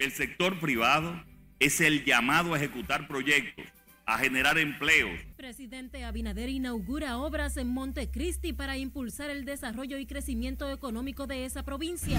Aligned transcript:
El 0.00 0.12
sector 0.12 0.58
privado 0.58 1.22
es 1.58 1.78
el 1.82 2.06
llamado 2.06 2.54
a 2.54 2.56
ejecutar 2.56 3.06
proyectos, 3.06 3.66
a 4.06 4.16
generar 4.16 4.56
empleos. 4.56 5.10
Presidente 5.36 6.04
Abinader 6.04 6.48
inaugura 6.48 7.18
obras 7.18 7.58
en 7.58 7.68
Montecristi 7.68 8.54
para 8.54 8.78
impulsar 8.78 9.28
el 9.28 9.44
desarrollo 9.44 9.98
y 9.98 10.06
crecimiento 10.06 10.70
económico 10.70 11.26
de 11.26 11.44
esa 11.44 11.66
provincia. 11.66 12.18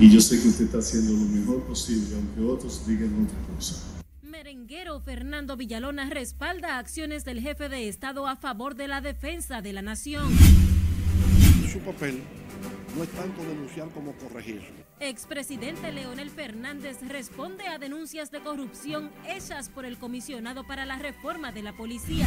Y 0.00 0.10
yo 0.10 0.20
sé 0.20 0.42
que 0.42 0.48
usted 0.48 0.64
está 0.64 0.78
haciendo 0.78 1.12
lo 1.12 1.30
mejor 1.30 1.62
posible, 1.62 2.16
aunque 2.16 2.40
otros 2.40 2.88
digan 2.88 3.24
otra 3.24 3.54
cosa. 3.54 4.02
Merenguero 4.22 4.98
Fernando 4.98 5.56
Villalona 5.56 6.10
respalda 6.10 6.78
acciones 6.78 7.24
del 7.24 7.40
jefe 7.40 7.68
de 7.68 7.86
Estado 7.86 8.26
a 8.26 8.34
favor 8.34 8.74
de 8.74 8.88
la 8.88 9.00
defensa 9.00 9.62
de 9.62 9.74
la 9.74 9.82
nación. 9.82 10.28
Su 11.72 11.78
papel 11.78 12.20
no 12.96 13.04
es 13.04 13.10
tanto 13.10 13.44
denunciar 13.44 13.88
como 13.90 14.12
corregir. 14.16 14.60
Expresidente 15.04 15.90
Leonel 15.90 16.30
Fernández 16.30 16.98
responde 17.08 17.66
a 17.66 17.76
denuncias 17.76 18.30
de 18.30 18.38
corrupción 18.38 19.10
hechas 19.26 19.68
por 19.68 19.84
el 19.84 19.98
comisionado 19.98 20.62
para 20.64 20.86
la 20.86 20.96
reforma 20.96 21.50
de 21.50 21.60
la 21.60 21.72
policía. 21.72 22.24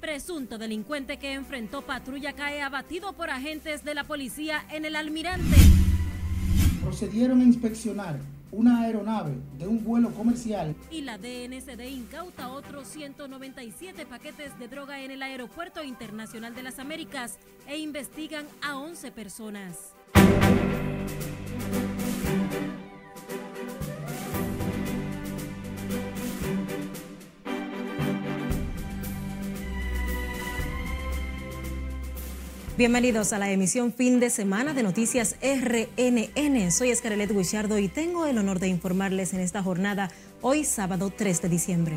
Presunto 0.00 0.58
delincuente 0.58 1.18
que 1.18 1.34
enfrentó 1.34 1.82
patrulla 1.82 2.32
cae 2.32 2.62
abatido 2.62 3.12
por 3.12 3.30
agentes 3.30 3.84
de 3.84 3.94
la 3.94 4.02
policía 4.02 4.64
en 4.72 4.84
el 4.84 4.96
Almirante. 4.96 5.56
Procedieron 6.82 7.40
a 7.42 7.44
inspeccionar 7.44 8.18
una 8.50 8.80
aeronave 8.80 9.36
de 9.56 9.68
un 9.68 9.84
vuelo 9.84 10.10
comercial. 10.10 10.74
Y 10.90 11.02
la 11.02 11.16
DNCD 11.16 11.82
incauta 11.92 12.48
otros 12.48 12.88
197 12.88 14.04
paquetes 14.04 14.58
de 14.58 14.66
droga 14.66 15.00
en 15.00 15.12
el 15.12 15.22
Aeropuerto 15.22 15.84
Internacional 15.84 16.56
de 16.56 16.64
las 16.64 16.80
Américas 16.80 17.38
e 17.68 17.78
investigan 17.78 18.46
a 18.62 18.78
11 18.78 19.12
personas. 19.12 19.94
Bienvenidos 32.80 33.34
a 33.34 33.38
la 33.38 33.50
emisión 33.50 33.92
fin 33.92 34.20
de 34.20 34.30
semana 34.30 34.72
de 34.72 34.82
Noticias 34.82 35.36
RNN. 35.42 36.72
Soy 36.72 36.88
Escarelet 36.88 37.30
Guichardo 37.30 37.78
y 37.78 37.88
tengo 37.88 38.24
el 38.24 38.38
honor 38.38 38.58
de 38.58 38.68
informarles 38.68 39.34
en 39.34 39.40
esta 39.40 39.62
jornada, 39.62 40.10
hoy 40.40 40.64
sábado 40.64 41.12
3 41.14 41.42
de 41.42 41.48
diciembre. 41.50 41.96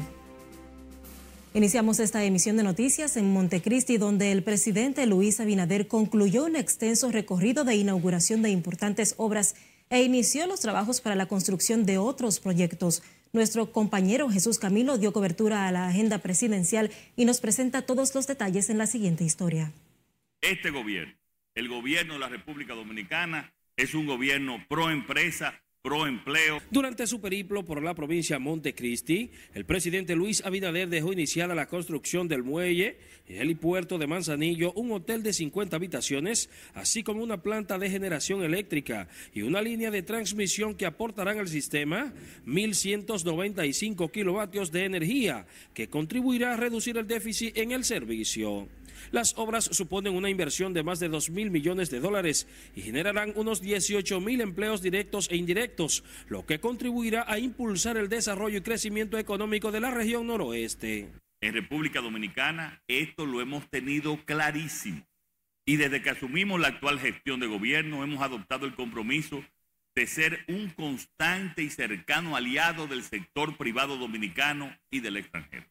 Iniciamos 1.53 2.01
esta 2.01 2.21
emisión 2.25 2.57
de 2.57 2.63
noticias 2.63 3.15
en 3.15 3.31
Montecristi, 3.31 3.95
donde 3.95 4.33
el 4.33 4.43
presidente 4.43 5.05
Luis 5.05 5.39
Abinader 5.39 5.87
concluyó 5.87 6.43
un 6.43 6.57
extenso 6.57 7.09
recorrido 7.13 7.63
de 7.63 7.77
inauguración 7.77 8.41
de 8.41 8.49
importantes 8.49 9.13
obras 9.15 9.55
e 9.89 10.03
inició 10.03 10.47
los 10.47 10.59
trabajos 10.59 10.99
para 10.99 11.15
la 11.15 11.27
construcción 11.27 11.85
de 11.85 11.97
otros 11.97 12.41
proyectos. 12.41 13.03
Nuestro 13.31 13.71
compañero 13.71 14.29
Jesús 14.29 14.59
Camilo 14.59 14.97
dio 14.97 15.13
cobertura 15.13 15.65
a 15.65 15.71
la 15.71 15.87
agenda 15.87 16.17
presidencial 16.17 16.91
y 17.15 17.23
nos 17.23 17.39
presenta 17.39 17.83
todos 17.83 18.13
los 18.13 18.27
detalles 18.27 18.69
en 18.69 18.77
la 18.77 18.85
siguiente 18.85 19.23
historia. 19.23 19.71
Este 20.44 20.72
gobierno, 20.72 21.13
el 21.55 21.69
gobierno 21.69 22.16
de 22.16 22.19
la 22.19 22.27
República 22.27 22.73
Dominicana, 22.73 23.53
es 23.77 23.94
un 23.94 24.05
gobierno 24.05 24.61
pro 24.67 24.89
empresa, 24.89 25.63
pro 25.81 26.05
empleo. 26.05 26.61
Durante 26.69 27.08
su 27.08 27.22
periplo 27.22 27.63
por 27.63 27.81
la 27.81 27.95
provincia 27.95 28.39
Montecristi, 28.39 29.31
el 29.53 29.63
presidente 29.63 30.17
Luis 30.17 30.44
Abinader 30.44 30.89
dejó 30.89 31.13
iniciada 31.13 31.55
la 31.55 31.67
construcción 31.67 32.27
del 32.27 32.44
muelle, 32.44 32.97
el 33.25 33.38
helipuerto 33.38 33.97
de 33.97 34.05
Manzanillo, 34.05 34.73
un 34.73 34.91
hotel 34.91 35.23
de 35.23 35.31
50 35.31 35.77
habitaciones, 35.77 36.50
así 36.73 37.03
como 37.03 37.23
una 37.23 37.41
planta 37.41 37.80
de 37.80 37.89
generación 37.89 38.44
eléctrica 38.44 39.07
y 39.33 39.44
una 39.44 39.61
línea 39.61 39.91
de 39.91 40.03
transmisión 40.03 40.75
que 40.75 40.85
aportarán 40.85 41.39
al 41.39 41.47
sistema 41.47 42.13
1.195 42.45 44.12
kilovatios 44.12 44.73
de 44.73 44.84
energía, 44.84 45.47
que 45.73 45.88
contribuirá 45.88 46.53
a 46.53 46.57
reducir 46.57 46.97
el 46.97 47.07
déficit 47.07 47.57
en 47.57 47.72
el 47.72 47.85
servicio. 47.85 48.67
Las 49.11 49.33
obras 49.37 49.65
suponen 49.65 50.15
una 50.15 50.29
inversión 50.29 50.73
de 50.73 50.83
más 50.83 50.99
de 50.99 51.09
2 51.09 51.29
mil 51.29 51.51
millones 51.51 51.89
de 51.89 51.99
dólares 51.99 52.47
y 52.75 52.81
generarán 52.81 53.33
unos 53.35 53.61
18 53.61 54.19
mil 54.19 54.41
empleos 54.41 54.81
directos 54.81 55.29
e 55.29 55.35
indirectos, 55.35 56.03
lo 56.27 56.45
que 56.45 56.59
contribuirá 56.59 57.25
a 57.27 57.39
impulsar 57.39 57.97
el 57.97 58.09
desarrollo 58.09 58.57
y 58.57 58.61
crecimiento 58.61 59.17
económico 59.17 59.71
de 59.71 59.79
la 59.79 59.91
región 59.91 60.27
noroeste. 60.27 61.09
En 61.41 61.53
República 61.53 62.01
Dominicana 62.01 62.81
esto 62.87 63.25
lo 63.25 63.41
hemos 63.41 63.69
tenido 63.69 64.17
clarísimo 64.25 65.05
y 65.65 65.77
desde 65.77 66.01
que 66.01 66.09
asumimos 66.09 66.59
la 66.59 66.69
actual 66.69 66.99
gestión 66.99 67.39
de 67.39 67.47
gobierno 67.47 68.03
hemos 68.03 68.21
adoptado 68.21 68.65
el 68.65 68.75
compromiso 68.75 69.43
de 69.95 70.07
ser 70.07 70.43
un 70.47 70.69
constante 70.69 71.63
y 71.63 71.69
cercano 71.69 72.35
aliado 72.35 72.87
del 72.87 73.03
sector 73.03 73.57
privado 73.57 73.97
dominicano 73.97 74.75
y 74.89 75.01
del 75.01 75.17
extranjero. 75.17 75.65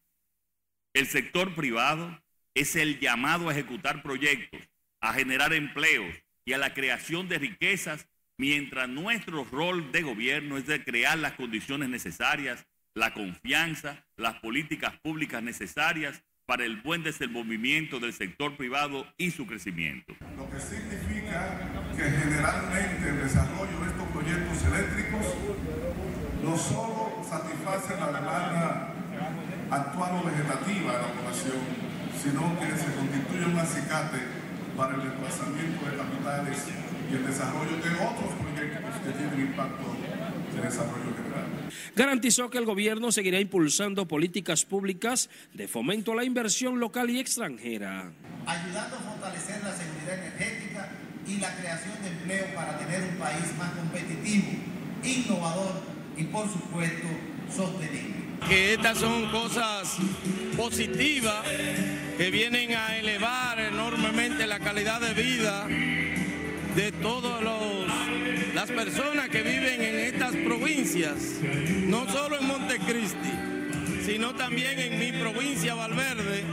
El 0.95 1.07
sector 1.07 1.55
privado 1.55 2.23
es 2.55 2.77
el 2.77 3.01
llamado 3.01 3.49
a 3.49 3.53
ejecutar 3.53 4.03
proyectos, 4.03 4.61
a 5.01 5.15
generar 5.15 5.53
empleos 5.53 6.15
y 6.45 6.53
a 6.53 6.59
la 6.59 6.75
creación 6.75 7.29
de 7.29 7.39
riquezas, 7.39 8.09
mientras 8.37 8.89
nuestro 8.89 9.45
rol 9.45 9.93
de 9.93 10.03
gobierno 10.03 10.57
es 10.57 10.67
de 10.67 10.85
crear 10.85 11.19
las 11.19 11.33
condiciones 11.33 11.89
necesarias, 11.89 12.67
la 12.95 13.15
confianza, 13.15 14.05
las 14.17 14.41
políticas 14.41 14.95
públicas 15.01 15.43
necesarias 15.43 16.23
para 16.47 16.65
el 16.65 16.83
buen 16.83 17.03
desenvolvimiento 17.03 18.01
del 18.01 18.13
sector 18.13 18.57
privado 18.57 19.07
y 19.17 19.31
su 19.31 19.47
crecimiento. 19.47 20.15
Lo 20.37 20.51
que 20.51 20.61
significa 20.61 21.59
que 21.97 22.03
generalmente 22.03 23.09
el 23.09 23.21
desarrollo 23.21 23.79
de 23.81 23.87
estos 23.87 24.09
proyectos 24.09 24.65
eléctricos 24.65 25.35
no 26.43 26.59
solo 26.59 27.23
satisface 27.27 27.95
la 27.95 28.07
demanda 28.07 28.95
actual 29.71 30.21
o 30.21 30.27
vegetativa 30.27 30.93
de 30.93 31.03
la 31.03 31.13
población, 31.15 31.92
sino 32.21 32.59
que 32.59 32.67
se 32.77 32.93
constituye 32.95 33.47
un 33.47 33.59
acicate 33.59 34.19
para 34.77 34.95
el 34.95 35.03
desplazamiento 35.03 35.85
de 35.85 35.97
capitales 35.97 36.59
y 37.11 37.15
el 37.15 37.27
desarrollo 37.27 37.77
de 37.77 37.91
otros 38.05 38.31
proyectos 38.41 38.95
que 39.05 39.11
tienen 39.13 39.41
impacto 39.41 39.85
de 40.55 40.63
desarrollo 40.63 41.15
general. 41.17 41.47
Garantizó 41.95 42.51
que 42.51 42.59
el 42.59 42.65
gobierno 42.65 43.13
seguirá 43.13 43.41
impulsando 43.41 44.09
políticas 44.09 44.65
públicas 44.65 45.29
de 45.53 45.69
fomento 45.69 46.13
a 46.13 46.17
la 46.17 46.25
inversión 46.25 46.81
local 46.81 47.11
y 47.11 47.21
extranjera. 47.21 48.13
Ayudando 48.47 48.97
a 48.97 49.01
fortalecer 49.01 49.63
la 49.63 49.73
seguridad 49.73 50.19
energética 50.19 50.89
y 51.27 51.37
la 51.39 51.55
creación 51.57 51.95
de 52.03 52.09
empleo 52.09 52.55
para 52.55 52.79
tener 52.79 53.03
un 53.03 53.17
país 53.17 53.57
más 53.59 53.71
competitivo, 53.73 54.49
innovador 55.05 55.83
y 56.17 56.25
por 56.25 56.51
supuesto 56.51 57.09
sostenible. 57.55 58.23
Que 58.49 58.75
estas 58.75 58.99
son 58.99 59.31
cosas 59.31 59.99
positivas 60.57 61.45
que 62.17 62.31
vienen 62.31 62.75
a 62.75 62.97
elevar 62.97 63.59
enormemente 63.61 64.47
la 64.47 64.59
calidad 64.59 65.01
de 65.01 65.15
vida 65.15 65.67
de 66.75 66.93
todas 67.01 67.43
las 68.55 68.71
personas 68.71 69.29
que 69.29 69.43
viven 69.43 69.83
en 69.83 69.99
estas 69.99 70.35
provincias, 70.37 71.17
no 71.87 72.09
solo 72.09 72.39
en 72.39 72.47
Montecristi, 72.47 73.33
sino 74.05 74.35
también 74.35 74.79
en 74.79 74.99
mi 74.99 75.13
provincia 75.13 75.75
Valverde, 75.75 76.45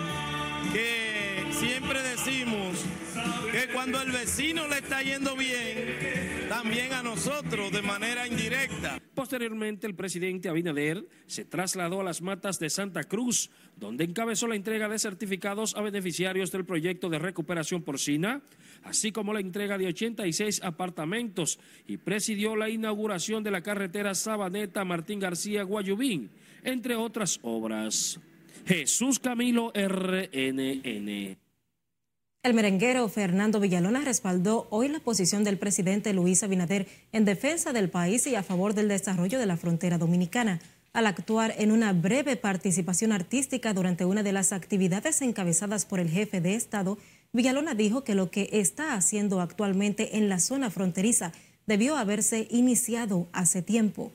que 0.74 1.46
siempre 1.52 2.02
decimos 2.02 2.86
que 3.52 3.68
cuando 3.74 4.02
el 4.02 4.12
vecino 4.12 4.68
le 4.68 4.78
está 4.78 5.02
yendo 5.02 5.36
bien, 5.36 6.39
también 6.50 6.92
a 6.94 7.04
nosotros 7.04 7.72
de 7.72 7.84
manera 7.84 8.28
indirecta. 8.28 9.00
Posteriormente, 9.14 9.86
el 9.86 9.96
presidente 9.96 10.50
Abinader 10.50 11.08
se 11.28 11.46
trasladó 11.46 12.02
a 12.02 12.04
las 12.04 12.22
matas 12.24 12.58
de 12.58 12.72
Santa 12.72 13.04
Cruz, 13.04 13.52
donde 13.76 14.04
encabezó 14.04 14.48
la 14.48 14.56
entrega 14.56 14.90
de 14.90 14.98
certificados 14.98 15.76
a 15.76 15.82
beneficiarios 15.82 16.52
del 16.52 16.66
proyecto 16.66 17.08
de 17.10 17.20
recuperación 17.20 17.84
porcina, 17.84 18.42
así 18.84 19.12
como 19.12 19.32
la 19.32 19.42
entrega 19.42 19.78
de 19.78 19.88
86 19.88 20.62
apartamentos 20.64 21.60
y 21.88 21.98
presidió 21.98 22.56
la 22.56 22.70
inauguración 22.70 23.44
de 23.44 23.52
la 23.52 23.62
carretera 23.62 24.16
Sabaneta 24.16 24.84
Martín 24.84 25.20
García 25.20 25.62
Guayubín, 25.64 26.32
entre 26.64 26.96
otras 26.96 27.40
obras. 27.44 28.20
Jesús 28.66 29.20
Camilo 29.20 29.72
RNN. 29.76 31.38
El 32.42 32.54
merenguero 32.54 33.10
Fernando 33.10 33.60
Villalona 33.60 34.00
respaldó 34.00 34.68
hoy 34.70 34.88
la 34.88 35.02
posición 35.02 35.44
del 35.44 35.58
presidente 35.58 36.14
Luis 36.14 36.42
Abinader 36.42 36.88
en 37.12 37.26
defensa 37.26 37.74
del 37.74 37.90
país 37.90 38.26
y 38.28 38.36
a 38.36 38.44
favor 38.44 38.74
del 38.74 38.88
desarrollo 38.88 39.40
de 39.40 39.46
la 39.46 39.58
frontera 39.58 39.98
dominicana. 39.98 40.62
Al 40.94 41.06
actuar 41.08 41.54
en 41.58 41.70
una 41.70 41.92
breve 41.92 42.38
participación 42.38 43.12
artística 43.12 43.74
durante 43.74 44.06
una 44.06 44.24
de 44.24 44.32
las 44.32 44.54
actividades 44.54 45.22
encabezadas 45.22 45.86
por 45.86 46.00
el 46.00 46.10
jefe 46.10 46.40
de 46.40 46.56
Estado, 46.56 46.98
Villalona 47.34 47.76
dijo 47.76 48.06
que 48.06 48.16
lo 48.16 48.32
que 48.32 48.48
está 48.54 48.94
haciendo 48.94 49.42
actualmente 49.42 50.16
en 50.16 50.30
la 50.30 50.40
zona 50.40 50.70
fronteriza 50.70 51.34
debió 51.68 51.98
haberse 51.98 52.48
iniciado 52.50 53.28
hace 53.34 53.62
tiempo. 53.62 54.14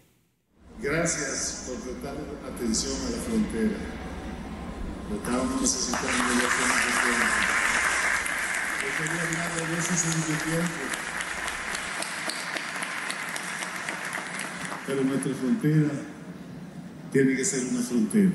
Gracias 0.80 1.66
por 1.66 1.78
prestar 1.78 2.16
atención 2.54 2.94
a 3.06 3.10
la 3.10 3.18
frontera. 3.18 3.76
Estamos 5.14 5.60
necesitando 5.60 6.08
ya 6.40 7.63
Pero 14.86 15.02
nuestra 15.02 15.34
frontera 15.34 15.90
tiene 17.12 17.36
que 17.36 17.44
ser 17.44 17.64
una 17.72 17.82
frontera. 17.82 18.32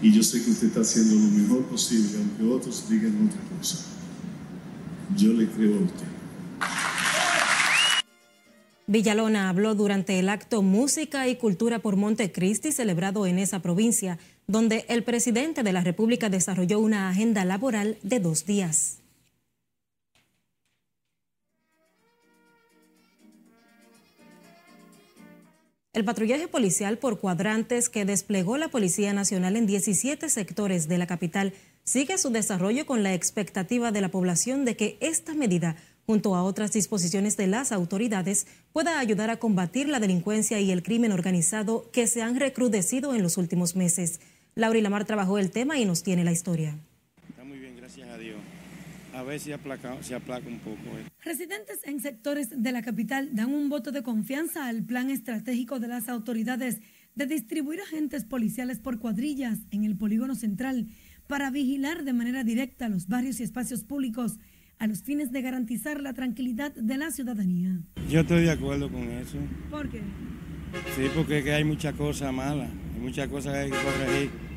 Y 0.00 0.12
yo 0.12 0.22
sé 0.22 0.44
que 0.44 0.50
usted 0.50 0.68
está 0.68 0.80
haciendo 0.80 1.16
lo 1.16 1.28
mejor 1.28 1.64
posible, 1.64 2.18
aunque 2.18 2.44
otros 2.44 2.88
digan 2.88 3.28
otra 3.28 3.40
cosa. 3.56 3.78
Yo 5.16 5.32
le 5.32 5.48
creo 5.48 5.74
a 5.74 5.80
usted. 5.80 6.06
Villalona 8.86 9.48
habló 9.48 9.74
durante 9.74 10.18
el 10.18 10.28
acto 10.28 10.62
Música 10.62 11.28
y 11.28 11.36
Cultura 11.36 11.80
por 11.80 11.96
Montecristi 11.96 12.72
celebrado 12.72 13.26
en 13.26 13.38
esa 13.38 13.60
provincia, 13.60 14.18
donde 14.48 14.86
el 14.88 15.04
presidente 15.04 15.62
de 15.62 15.72
la 15.74 15.82
República 15.82 16.30
desarrolló 16.30 16.80
una 16.80 17.10
agenda 17.10 17.44
laboral 17.44 17.98
de 18.02 18.18
dos 18.18 18.46
días. 18.46 18.96
El 25.92 26.04
patrullaje 26.04 26.48
policial 26.48 26.96
por 26.96 27.20
cuadrantes 27.20 27.88
que 27.90 28.04
desplegó 28.04 28.56
la 28.56 28.68
Policía 28.68 29.12
Nacional 29.12 29.56
en 29.56 29.66
17 29.66 30.28
sectores 30.30 30.88
de 30.88 30.96
la 30.96 31.06
capital 31.06 31.52
sigue 31.84 32.16
su 32.16 32.30
desarrollo 32.30 32.86
con 32.86 33.02
la 33.02 33.14
expectativa 33.14 33.92
de 33.92 34.00
la 34.00 34.10
población 34.10 34.64
de 34.64 34.76
que 34.76 34.96
esta 35.00 35.34
medida 35.34 35.76
junto 36.08 36.34
a 36.34 36.42
otras 36.42 36.72
disposiciones 36.72 37.36
de 37.36 37.46
las 37.46 37.70
autoridades, 37.70 38.46
pueda 38.72 38.98
ayudar 38.98 39.28
a 39.28 39.36
combatir 39.36 39.90
la 39.90 40.00
delincuencia 40.00 40.58
y 40.58 40.70
el 40.70 40.82
crimen 40.82 41.12
organizado 41.12 41.90
que 41.92 42.06
se 42.06 42.22
han 42.22 42.40
recrudecido 42.40 43.14
en 43.14 43.22
los 43.22 43.36
últimos 43.36 43.76
meses. 43.76 44.18
Laura 44.58 44.80
Lamar 44.80 45.04
trabajó 45.04 45.38
el 45.38 45.52
tema 45.52 45.78
y 45.78 45.84
nos 45.84 46.02
tiene 46.02 46.24
la 46.24 46.32
historia. 46.32 46.76
Está 47.28 47.44
muy 47.44 47.60
bien, 47.60 47.76
gracias 47.76 48.08
a 48.08 48.18
Dios. 48.18 48.38
A 49.14 49.22
ver 49.22 49.38
si 49.38 49.52
aplaca, 49.52 50.02
se 50.02 50.16
aplaca 50.16 50.48
un 50.48 50.58
poco. 50.58 50.98
Eh. 50.98 51.04
Residentes 51.22 51.78
en 51.84 52.00
sectores 52.00 52.48
de 52.60 52.72
la 52.72 52.82
capital 52.82 53.36
dan 53.36 53.54
un 53.54 53.68
voto 53.68 53.92
de 53.92 54.02
confianza 54.02 54.66
al 54.66 54.82
plan 54.82 55.10
estratégico 55.10 55.78
de 55.78 55.86
las 55.86 56.08
autoridades 56.08 56.80
de 57.14 57.26
distribuir 57.26 57.80
agentes 57.82 58.24
policiales 58.24 58.80
por 58.80 58.98
cuadrillas 58.98 59.60
en 59.70 59.84
el 59.84 59.96
polígono 59.96 60.34
central 60.34 60.88
para 61.28 61.52
vigilar 61.52 62.02
de 62.02 62.12
manera 62.12 62.42
directa 62.42 62.88
los 62.88 63.06
barrios 63.06 63.38
y 63.38 63.44
espacios 63.44 63.84
públicos 63.84 64.40
a 64.80 64.88
los 64.88 65.04
fines 65.04 65.30
de 65.30 65.40
garantizar 65.40 66.00
la 66.00 66.14
tranquilidad 66.14 66.72
de 66.74 66.98
la 66.98 67.12
ciudadanía. 67.12 67.78
Yo 68.10 68.22
estoy 68.22 68.42
de 68.42 68.50
acuerdo 68.50 68.90
con 68.90 69.08
eso. 69.08 69.38
¿Por 69.70 69.88
qué? 69.88 70.00
Sí, 70.96 71.08
porque 71.14 71.52
hay 71.52 71.62
muchas 71.62 71.94
cosas 71.94 72.32
malas, 72.32 72.68
hay 72.94 73.00
muchas 73.00 73.28
cosas 73.28 73.52
que 73.52 73.58
hay 73.58 73.70
que 73.70 73.76
corregir, 73.76 74.47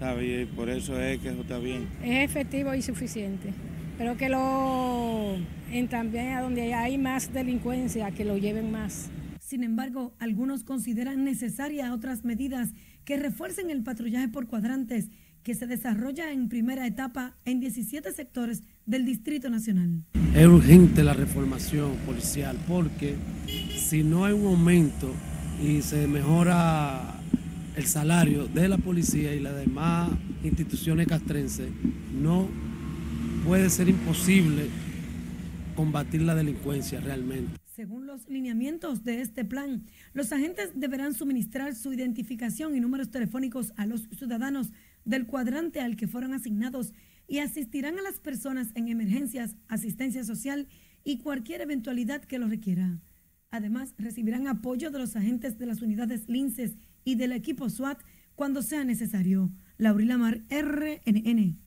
¿sabes? 0.00 0.42
Y 0.42 0.46
por 0.46 0.68
eso 0.68 0.98
es 0.98 1.20
que 1.20 1.28
eso 1.28 1.42
está 1.42 1.58
bien. 1.58 1.86
Es 2.02 2.28
efectivo 2.28 2.74
y 2.74 2.82
suficiente, 2.82 3.52
pero 3.98 4.16
que 4.16 4.28
lo, 4.28 5.36
en 5.70 5.88
también 5.88 6.32
a 6.32 6.40
donde 6.40 6.74
hay 6.74 6.98
más 6.98 7.32
delincuencia, 7.32 8.10
que 8.10 8.24
lo 8.24 8.36
lleven 8.38 8.72
más. 8.72 9.10
Sin 9.38 9.62
embargo, 9.62 10.14
algunos 10.18 10.64
consideran 10.64 11.24
necesarias 11.24 11.90
otras 11.90 12.24
medidas 12.24 12.70
que 13.04 13.16
refuercen 13.16 13.70
el 13.70 13.82
patrullaje 13.82 14.28
por 14.28 14.46
cuadrantes 14.46 15.08
que 15.42 15.54
se 15.54 15.66
desarrolla 15.66 16.32
en 16.32 16.48
primera 16.48 16.86
etapa 16.86 17.36
en 17.44 17.60
17 17.60 18.12
sectores 18.12 18.62
del 18.86 19.04
Distrito 19.04 19.50
Nacional. 19.50 20.04
Es 20.34 20.46
urgente 20.46 21.02
la 21.02 21.14
reformación 21.14 21.96
policial 22.06 22.58
porque 22.68 23.16
si 23.76 24.02
no 24.02 24.24
hay 24.24 24.34
un 24.34 24.46
aumento 24.46 25.12
y 25.62 25.82
se 25.82 26.06
mejora 26.06 27.19
el 27.76 27.86
salario 27.86 28.46
de 28.46 28.68
la 28.68 28.78
policía 28.78 29.34
y 29.34 29.40
las 29.40 29.56
demás 29.56 30.10
instituciones 30.42 31.06
castrenses, 31.06 31.70
no 32.12 32.48
puede 33.46 33.70
ser 33.70 33.88
imposible 33.88 34.68
combatir 35.74 36.22
la 36.22 36.34
delincuencia 36.34 37.00
realmente. 37.00 37.58
Según 37.74 38.06
los 38.06 38.28
lineamientos 38.28 39.04
de 39.04 39.22
este 39.22 39.44
plan, 39.44 39.86
los 40.12 40.32
agentes 40.32 40.72
deberán 40.74 41.14
suministrar 41.14 41.74
su 41.74 41.92
identificación 41.92 42.76
y 42.76 42.80
números 42.80 43.10
telefónicos 43.10 43.72
a 43.76 43.86
los 43.86 44.08
ciudadanos 44.16 44.72
del 45.04 45.26
cuadrante 45.26 45.80
al 45.80 45.96
que 45.96 46.06
fueron 46.06 46.34
asignados 46.34 46.92
y 47.26 47.38
asistirán 47.38 47.98
a 47.98 48.02
las 48.02 48.18
personas 48.18 48.68
en 48.74 48.88
emergencias, 48.88 49.56
asistencia 49.68 50.24
social 50.24 50.68
y 51.04 51.18
cualquier 51.18 51.62
eventualidad 51.62 52.22
que 52.22 52.38
lo 52.38 52.48
requiera. 52.48 53.00
Además, 53.50 53.94
recibirán 53.96 54.46
apoyo 54.46 54.90
de 54.90 54.98
los 54.98 55.16
agentes 55.16 55.58
de 55.58 55.66
las 55.66 55.80
unidades 55.80 56.28
LINCES 56.28 56.76
y 57.04 57.14
del 57.16 57.32
equipo 57.32 57.68
SWAT 57.68 58.00
cuando 58.34 58.62
sea 58.62 58.84
necesario. 58.84 59.50
Laurila 59.78 60.18
Mar, 60.18 60.42
RNN. 60.50 61.58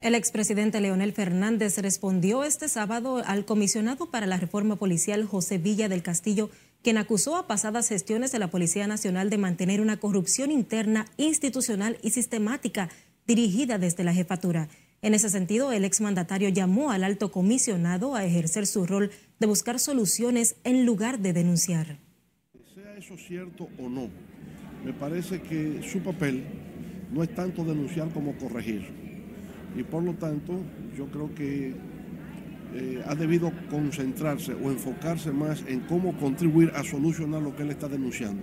El 0.00 0.14
expresidente 0.14 0.80
Leonel 0.80 1.12
Fernández 1.12 1.76
respondió 1.78 2.44
este 2.44 2.68
sábado 2.68 3.22
al 3.26 3.44
comisionado 3.44 4.10
para 4.10 4.26
la 4.26 4.38
reforma 4.38 4.76
policial 4.76 5.26
José 5.26 5.58
Villa 5.58 5.88
del 5.88 6.02
Castillo 6.02 6.50
quien 6.82 6.96
acusó 6.96 7.36
a 7.36 7.46
pasadas 7.46 7.88
gestiones 7.88 8.32
de 8.32 8.38
la 8.38 8.48
Policía 8.48 8.86
Nacional 8.86 9.30
de 9.30 9.38
mantener 9.38 9.80
una 9.80 9.98
corrupción 9.98 10.50
interna, 10.50 11.06
institucional 11.16 11.98
y 12.02 12.10
sistemática 12.10 12.88
dirigida 13.26 13.78
desde 13.78 14.04
la 14.04 14.14
jefatura. 14.14 14.68
En 15.02 15.14
ese 15.14 15.30
sentido, 15.30 15.72
el 15.72 15.84
exmandatario 15.84 16.48
llamó 16.48 16.90
al 16.90 17.04
alto 17.04 17.30
comisionado 17.30 18.14
a 18.14 18.24
ejercer 18.24 18.66
su 18.66 18.86
rol 18.86 19.10
de 19.38 19.46
buscar 19.46 19.78
soluciones 19.78 20.56
en 20.64 20.84
lugar 20.84 21.20
de 21.20 21.32
denunciar. 21.32 21.98
Sea 22.74 22.96
eso 22.96 23.16
cierto 23.16 23.68
o 23.78 23.88
no, 23.88 24.08
me 24.84 24.92
parece 24.92 25.40
que 25.42 25.82
su 25.82 26.00
papel 26.00 26.44
no 27.12 27.22
es 27.22 27.34
tanto 27.34 27.64
denunciar 27.64 28.08
como 28.10 28.36
corregir. 28.36 28.88
Y 29.76 29.82
por 29.82 30.02
lo 30.02 30.14
tanto, 30.14 30.60
yo 30.96 31.06
creo 31.06 31.34
que 31.34 31.74
eh, 32.74 33.02
ha 33.06 33.14
debido 33.14 33.52
concentrarse 33.68 34.54
o 34.54 34.70
enfocarse 34.70 35.32
más 35.32 35.64
en 35.66 35.80
cómo 35.80 36.16
contribuir 36.18 36.72
a 36.74 36.84
solucionar 36.84 37.42
lo 37.42 37.54
que 37.54 37.62
él 37.62 37.70
está 37.70 37.88
denunciando. 37.88 38.42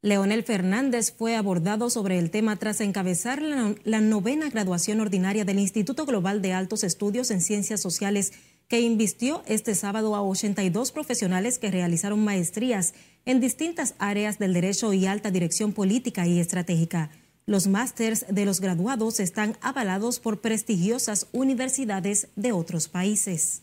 Leonel 0.00 0.44
Fernández 0.44 1.12
fue 1.12 1.34
abordado 1.34 1.90
sobre 1.90 2.18
el 2.18 2.30
tema 2.30 2.56
tras 2.56 2.80
encabezar 2.80 3.42
la, 3.42 3.74
la, 3.82 4.00
novena 4.00 4.48
graduación 4.48 5.00
ordinaria 5.00 5.44
del 5.44 5.58
Instituto 5.58 6.06
Global 6.06 6.40
de 6.40 6.52
Altos 6.52 6.84
Estudios 6.84 7.32
en 7.32 7.40
Ciencias 7.40 7.80
Sociales, 7.80 8.32
que 8.68 8.80
invistió 8.80 9.42
este 9.46 9.74
sábado 9.74 10.14
a 10.14 10.22
82 10.22 10.92
profesionales 10.92 11.58
que 11.58 11.70
realizaron 11.70 12.22
maestrías 12.22 12.94
en 13.24 13.40
distintas 13.40 13.94
áreas 13.98 14.38
del 14.38 14.52
derecho 14.52 14.92
y 14.92 15.06
alta 15.06 15.30
dirección 15.30 15.72
política 15.72 16.26
y 16.26 16.38
estratégica. 16.38 17.10
Los 17.46 17.66
másters 17.66 18.26
de 18.28 18.44
los 18.44 18.60
graduados 18.60 19.20
están 19.20 19.56
avalados 19.62 20.20
por 20.20 20.42
prestigiosas 20.42 21.28
universidades 21.32 22.28
de 22.36 22.52
otros 22.52 22.88
países. 22.88 23.62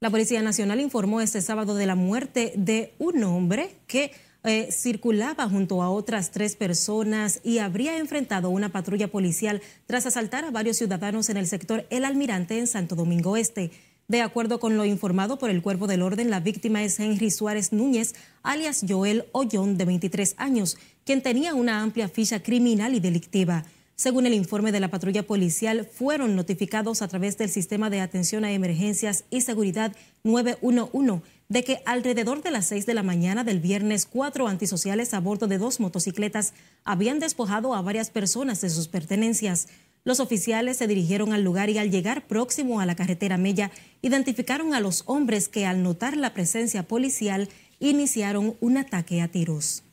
La 0.00 0.10
Policía 0.10 0.42
Nacional 0.42 0.80
informó 0.80 1.20
este 1.20 1.42
sábado 1.42 1.74
de 1.74 1.84
la 1.84 1.94
muerte 1.94 2.52
de 2.56 2.94
un 2.98 3.22
hombre 3.24 3.76
que 3.86 4.12
eh, 4.44 4.68
circulaba 4.70 5.48
junto 5.48 5.82
a 5.82 5.90
otras 5.90 6.30
tres 6.30 6.54
personas 6.54 7.40
y 7.42 7.58
habría 7.58 7.98
enfrentado 7.98 8.50
una 8.50 8.68
patrulla 8.68 9.08
policial 9.08 9.60
tras 9.86 10.06
asaltar 10.06 10.44
a 10.44 10.50
varios 10.50 10.76
ciudadanos 10.76 11.28
en 11.28 11.36
el 11.36 11.46
sector 11.46 11.86
El 11.90 12.04
Almirante 12.04 12.58
en 12.58 12.66
Santo 12.66 12.94
Domingo 12.94 13.36
Este. 13.36 13.72
De 14.06 14.22
acuerdo 14.22 14.58
con 14.58 14.76
lo 14.76 14.86
informado 14.86 15.38
por 15.38 15.50
el 15.50 15.60
Cuerpo 15.60 15.86
del 15.86 16.02
Orden, 16.02 16.30
la 16.30 16.40
víctima 16.40 16.82
es 16.82 16.98
Henry 16.98 17.30
Suárez 17.30 17.72
Núñez, 17.72 18.14
alias 18.42 18.84
Joel 18.88 19.26
Ollón, 19.32 19.76
de 19.76 19.84
23 19.84 20.34
años, 20.38 20.78
quien 21.04 21.20
tenía 21.20 21.54
una 21.54 21.82
amplia 21.82 22.08
ficha 22.08 22.42
criminal 22.42 22.94
y 22.94 23.00
delictiva. 23.00 23.64
Según 23.96 24.24
el 24.24 24.32
informe 24.32 24.70
de 24.70 24.80
la 24.80 24.88
patrulla 24.88 25.24
policial, 25.24 25.84
fueron 25.84 26.36
notificados 26.36 27.02
a 27.02 27.08
través 27.08 27.36
del 27.36 27.50
sistema 27.50 27.90
de 27.90 28.00
atención 28.00 28.44
a 28.44 28.52
emergencias 28.52 29.24
y 29.28 29.40
seguridad 29.40 29.94
911 30.22 31.22
de 31.48 31.64
que 31.64 31.80
alrededor 31.86 32.42
de 32.42 32.50
las 32.50 32.66
6 32.66 32.84
de 32.84 32.92
la 32.92 33.02
mañana 33.02 33.42
del 33.42 33.58
viernes, 33.58 34.04
cuatro 34.04 34.48
antisociales 34.48 35.14
a 35.14 35.20
bordo 35.20 35.46
de 35.46 35.56
dos 35.56 35.80
motocicletas 35.80 36.52
habían 36.84 37.20
despojado 37.20 37.74
a 37.74 37.80
varias 37.80 38.10
personas 38.10 38.60
de 38.60 38.68
sus 38.68 38.88
pertenencias. 38.88 39.68
Los 40.04 40.20
oficiales 40.20 40.76
se 40.76 40.86
dirigieron 40.86 41.32
al 41.32 41.42
lugar 41.42 41.70
y 41.70 41.78
al 41.78 41.90
llegar 41.90 42.26
próximo 42.26 42.80
a 42.80 42.86
la 42.86 42.96
carretera 42.96 43.38
Mella, 43.38 43.70
identificaron 44.02 44.74
a 44.74 44.80
los 44.80 45.04
hombres 45.06 45.48
que 45.48 45.64
al 45.64 45.82
notar 45.82 46.18
la 46.18 46.34
presencia 46.34 46.82
policial 46.82 47.48
iniciaron 47.80 48.56
un 48.60 48.76
ataque 48.76 49.22
a 49.22 49.28
tiros. 49.28 49.84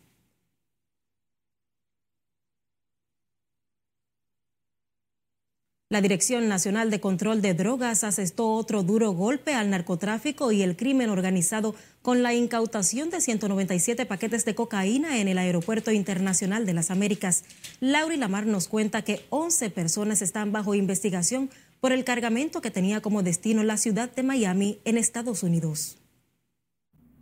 La 5.88 6.01
Dirección 6.01 6.48
Nacional 6.50 6.89
de 6.89 7.00
Control 7.00 7.44
de 7.44 7.54
Drogas 7.54 8.04
asestó 8.04 8.48
otro 8.54 8.82
duro 8.82 9.12
golpe 9.12 9.54
al 9.54 9.70
narcotráfico 9.70 10.51
y 10.51 10.63
el 10.63 10.75
crimen 10.75 11.12
organizado 11.12 11.75
con 12.01 12.24
la 12.24 12.34
incautación 12.34 13.12
de 13.12 13.22
197 13.22 14.08
paquetes 14.08 14.46
de 14.46 14.56
cocaína 14.56 15.22
en 15.22 15.27
el 15.27 15.38
Aeropuerto 15.38 15.92
Internacional 15.92 16.65
de 16.65 16.74
las 16.74 16.89
Américas. 16.89 17.44
Lauri 17.82 18.18
Lamar 18.18 18.48
nos 18.48 18.68
cuenta 18.68 19.04
que 19.04 19.22
11 19.30 19.70
personas 19.70 20.24
están 20.24 20.51
bajo 20.51 20.74
investigación 20.74 21.51
por 21.80 21.92
el 21.92 22.04
cargamento 22.04 22.62
que 22.62 22.72
tenía 22.72 23.00
como 23.01 23.22
destino 23.22 23.62
la 23.62 23.77
ciudad 23.77 24.12
de 24.12 24.24
Miami 24.24 24.80
en 24.86 24.98
Estados 24.98 25.44
Unidos. 25.44 26.00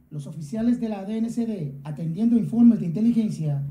Los 0.10 0.26
oficiales 0.26 0.80
de 0.80 0.88
la 0.88 1.04
DNCD, 1.04 1.82
atendiendo 1.84 2.38
informes 2.38 2.80
de 2.80 2.86
inteligencia, 2.86 3.62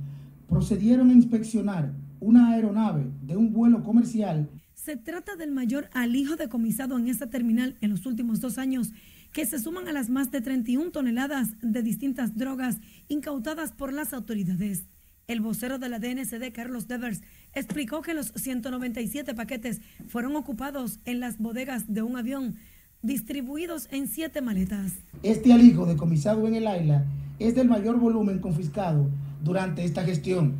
procedieron 0.50 1.08
a 1.08 1.14
inspeccionar 1.14 1.94
una 2.20 2.50
aeronave 2.50 3.06
de 3.22 3.38
un 3.38 3.54
vuelo 3.54 3.82
comercial 3.82 4.50
se 4.84 4.96
trata 4.96 5.36
del 5.36 5.52
mayor 5.52 5.88
alijo 5.92 6.34
decomisado 6.34 6.98
en 6.98 7.06
esta 7.06 7.30
terminal 7.30 7.76
en 7.80 7.90
los 7.90 8.04
últimos 8.04 8.40
dos 8.40 8.58
años, 8.58 8.90
que 9.32 9.46
se 9.46 9.60
suman 9.60 9.86
a 9.86 9.92
las 9.92 10.10
más 10.10 10.32
de 10.32 10.40
31 10.40 10.90
toneladas 10.90 11.50
de 11.62 11.82
distintas 11.82 12.36
drogas 12.36 12.78
incautadas 13.08 13.70
por 13.72 13.92
las 13.92 14.12
autoridades. 14.12 14.86
El 15.28 15.40
vocero 15.40 15.78
de 15.78 15.88
la 15.88 16.00
DNCD, 16.00 16.52
Carlos 16.52 16.88
Devers, 16.88 17.22
explicó 17.54 18.02
que 18.02 18.12
los 18.12 18.32
197 18.34 19.34
paquetes 19.34 19.80
fueron 20.08 20.34
ocupados 20.34 20.98
en 21.04 21.20
las 21.20 21.38
bodegas 21.38 21.84
de 21.86 22.02
un 22.02 22.16
avión, 22.16 22.56
distribuidos 23.02 23.86
en 23.92 24.08
siete 24.08 24.42
maletas. 24.42 24.94
Este 25.22 25.52
alijo 25.52 25.86
decomisado 25.86 26.48
en 26.48 26.56
el 26.56 26.66
AILA 26.66 27.04
es 27.38 27.54
del 27.54 27.68
mayor 27.68 28.00
volumen 28.00 28.40
confiscado 28.40 29.08
durante 29.44 29.84
esta 29.84 30.02
gestión. 30.02 30.54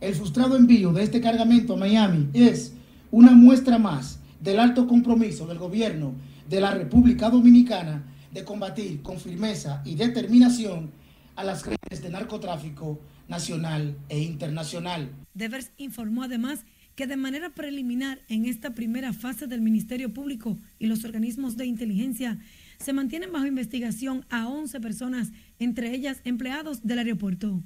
El 0.00 0.14
frustrado 0.14 0.56
envío 0.56 0.92
de 0.92 1.02
este 1.02 1.20
cargamento 1.20 1.74
a 1.74 1.78
Miami 1.78 2.28
es 2.32 2.74
una 3.10 3.32
muestra 3.32 3.78
más 3.78 4.20
del 4.40 4.58
alto 4.58 4.86
compromiso 4.86 5.46
del 5.46 5.58
gobierno 5.58 6.14
de 6.48 6.60
la 6.60 6.72
República 6.72 7.30
Dominicana 7.30 8.02
de 8.32 8.44
combatir 8.44 9.02
con 9.02 9.18
firmeza 9.18 9.82
y 9.84 9.94
determinación 9.94 10.90
a 11.36 11.44
las 11.44 11.64
redes 11.64 12.02
de 12.02 12.10
narcotráfico 12.10 13.00
nacional 13.28 13.96
e 14.08 14.20
internacional. 14.20 15.10
Devers 15.34 15.70
informó 15.76 16.24
además 16.24 16.64
que 16.96 17.06
de 17.06 17.16
manera 17.16 17.50
preliminar 17.50 18.20
en 18.28 18.44
esta 18.44 18.74
primera 18.74 19.12
fase 19.12 19.46
del 19.46 19.60
Ministerio 19.60 20.12
Público 20.12 20.58
y 20.78 20.86
los 20.86 21.04
organismos 21.04 21.56
de 21.56 21.66
inteligencia 21.66 22.38
se 22.78 22.92
mantienen 22.92 23.32
bajo 23.32 23.46
investigación 23.46 24.24
a 24.28 24.48
11 24.48 24.80
personas, 24.80 25.32
entre 25.58 25.94
ellas 25.94 26.20
empleados 26.24 26.82
del 26.82 26.98
aeropuerto. 26.98 27.62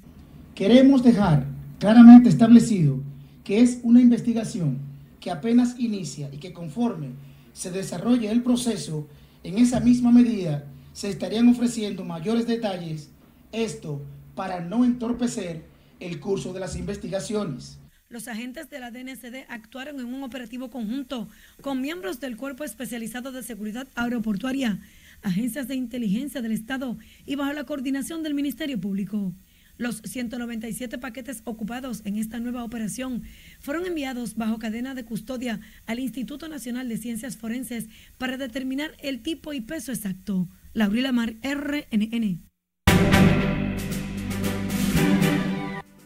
Queremos 0.53 1.03
dejar 1.03 1.45
claramente 1.79 2.29
establecido 2.29 3.01
que 3.43 3.61
es 3.61 3.79
una 3.83 4.01
investigación 4.01 4.94
que 5.25 5.31
apenas 5.31 5.79
inicia 5.79 6.29
y 6.31 6.37
que 6.37 6.53
conforme 6.53 7.07
se 7.51 7.71
desarrolle 7.71 8.29
el 8.29 8.43
proceso, 8.43 9.07
en 9.41 9.57
esa 9.57 9.79
misma 9.79 10.11
medida 10.11 10.67
se 10.93 11.09
estarían 11.09 11.49
ofreciendo 11.49 12.05
mayores 12.05 12.45
detalles, 12.45 13.09
esto 13.51 14.05
para 14.35 14.59
no 14.59 14.85
entorpecer 14.85 15.65
el 15.99 16.19
curso 16.19 16.53
de 16.53 16.59
las 16.59 16.75
investigaciones. 16.75 17.79
Los 18.07 18.27
agentes 18.27 18.69
de 18.69 18.79
la 18.79 18.91
DNCD 18.91 19.47
actuaron 19.49 19.99
en 19.99 20.13
un 20.13 20.21
operativo 20.21 20.69
conjunto 20.69 21.27
con 21.59 21.81
miembros 21.81 22.19
del 22.19 22.37
Cuerpo 22.37 22.63
Especializado 22.63 23.31
de 23.31 23.41
Seguridad 23.41 23.87
Aeroportuaria, 23.95 24.79
agencias 25.23 25.67
de 25.67 25.73
inteligencia 25.73 26.43
del 26.43 26.51
Estado 26.51 26.99
y 27.25 27.33
bajo 27.33 27.53
la 27.53 27.63
coordinación 27.63 28.21
del 28.21 28.35
Ministerio 28.35 28.79
Público. 28.79 29.33
Los 29.77 30.01
197 30.03 30.97
paquetes 30.97 31.41
ocupados 31.43 32.01
en 32.05 32.17
esta 32.17 32.39
nueva 32.39 32.63
operación 32.63 33.23
fueron 33.59 33.85
enviados 33.85 34.35
bajo 34.35 34.57
cadena 34.57 34.95
de 34.95 35.03
custodia 35.03 35.59
al 35.85 35.99
Instituto 35.99 36.47
Nacional 36.47 36.87
de 36.87 36.97
Ciencias 36.97 37.35
Forenses 37.35 37.87
para 38.17 38.37
determinar 38.37 38.91
el 38.99 39.21
tipo 39.21 39.51
y 39.53 39.61
peso 39.61 39.91
exacto. 39.91 40.47
Laurila 40.73 41.11
Mar, 41.11 41.35
RNN. 41.41 42.41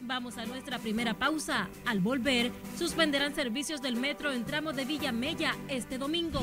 Vamos 0.02 0.38
a 0.38 0.46
nuestra 0.48 0.80
primera 0.80 1.14
pausa. 1.14 1.70
Al 1.86 2.00
volver, 2.00 2.52
suspenderán 2.78 3.36
servicios 3.36 3.82
del 3.82 3.96
metro 3.96 4.34
en 4.34 4.44
tramo 4.46 4.74
de 4.74 4.86
Villa 4.86 5.12
Mella 5.12 5.56
este 5.70 6.00
domingo. 6.00 6.42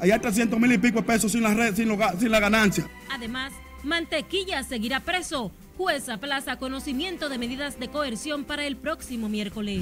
Hay 0.00 0.10
300 0.18 0.58
mil 0.58 0.72
y 0.72 0.78
pico 0.78 1.00
de 1.00 1.06
pesos 1.06 1.30
sin 1.30 1.42
la, 1.42 1.54
red, 1.54 1.74
sin, 1.74 1.88
sin 2.18 2.30
la 2.30 2.40
ganancia. 2.40 2.88
Además, 3.10 3.52
Mantequilla 3.84 4.62
seguirá 4.62 5.00
preso. 5.00 5.52
Jueza 5.80 6.18
plaza 6.18 6.56
conocimiento 6.56 7.30
de 7.30 7.38
medidas 7.38 7.80
de 7.80 7.88
coerción 7.88 8.44
para 8.44 8.66
el 8.66 8.76
próximo 8.76 9.30
miércoles. 9.30 9.80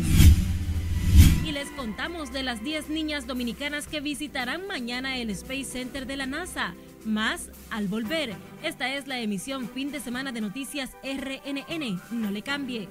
Y 1.45 1.51
les 1.51 1.69
contamos 1.71 2.33
de 2.33 2.45
las 2.45 2.63
10 2.63 2.89
niñas 2.89 3.27
dominicanas 3.27 3.89
que 3.89 4.01
visitarán 4.01 4.69
mañana 4.69 5.17
el 5.17 5.29
Space 5.31 5.65
Center 5.65 6.07
de 6.07 6.17
la 6.17 6.27
NASA. 6.27 6.77
Más 7.05 7.51
al 7.71 7.89
volver. 7.89 8.37
Esta 8.63 8.95
es 8.95 9.09
la 9.09 9.19
emisión 9.19 9.69
fin 9.69 9.91
de 9.91 9.99
semana 9.99 10.31
de 10.31 10.41
noticias 10.41 10.91
RNN. 11.03 12.01
No 12.13 12.31
le 12.31 12.43
cambie. 12.43 12.89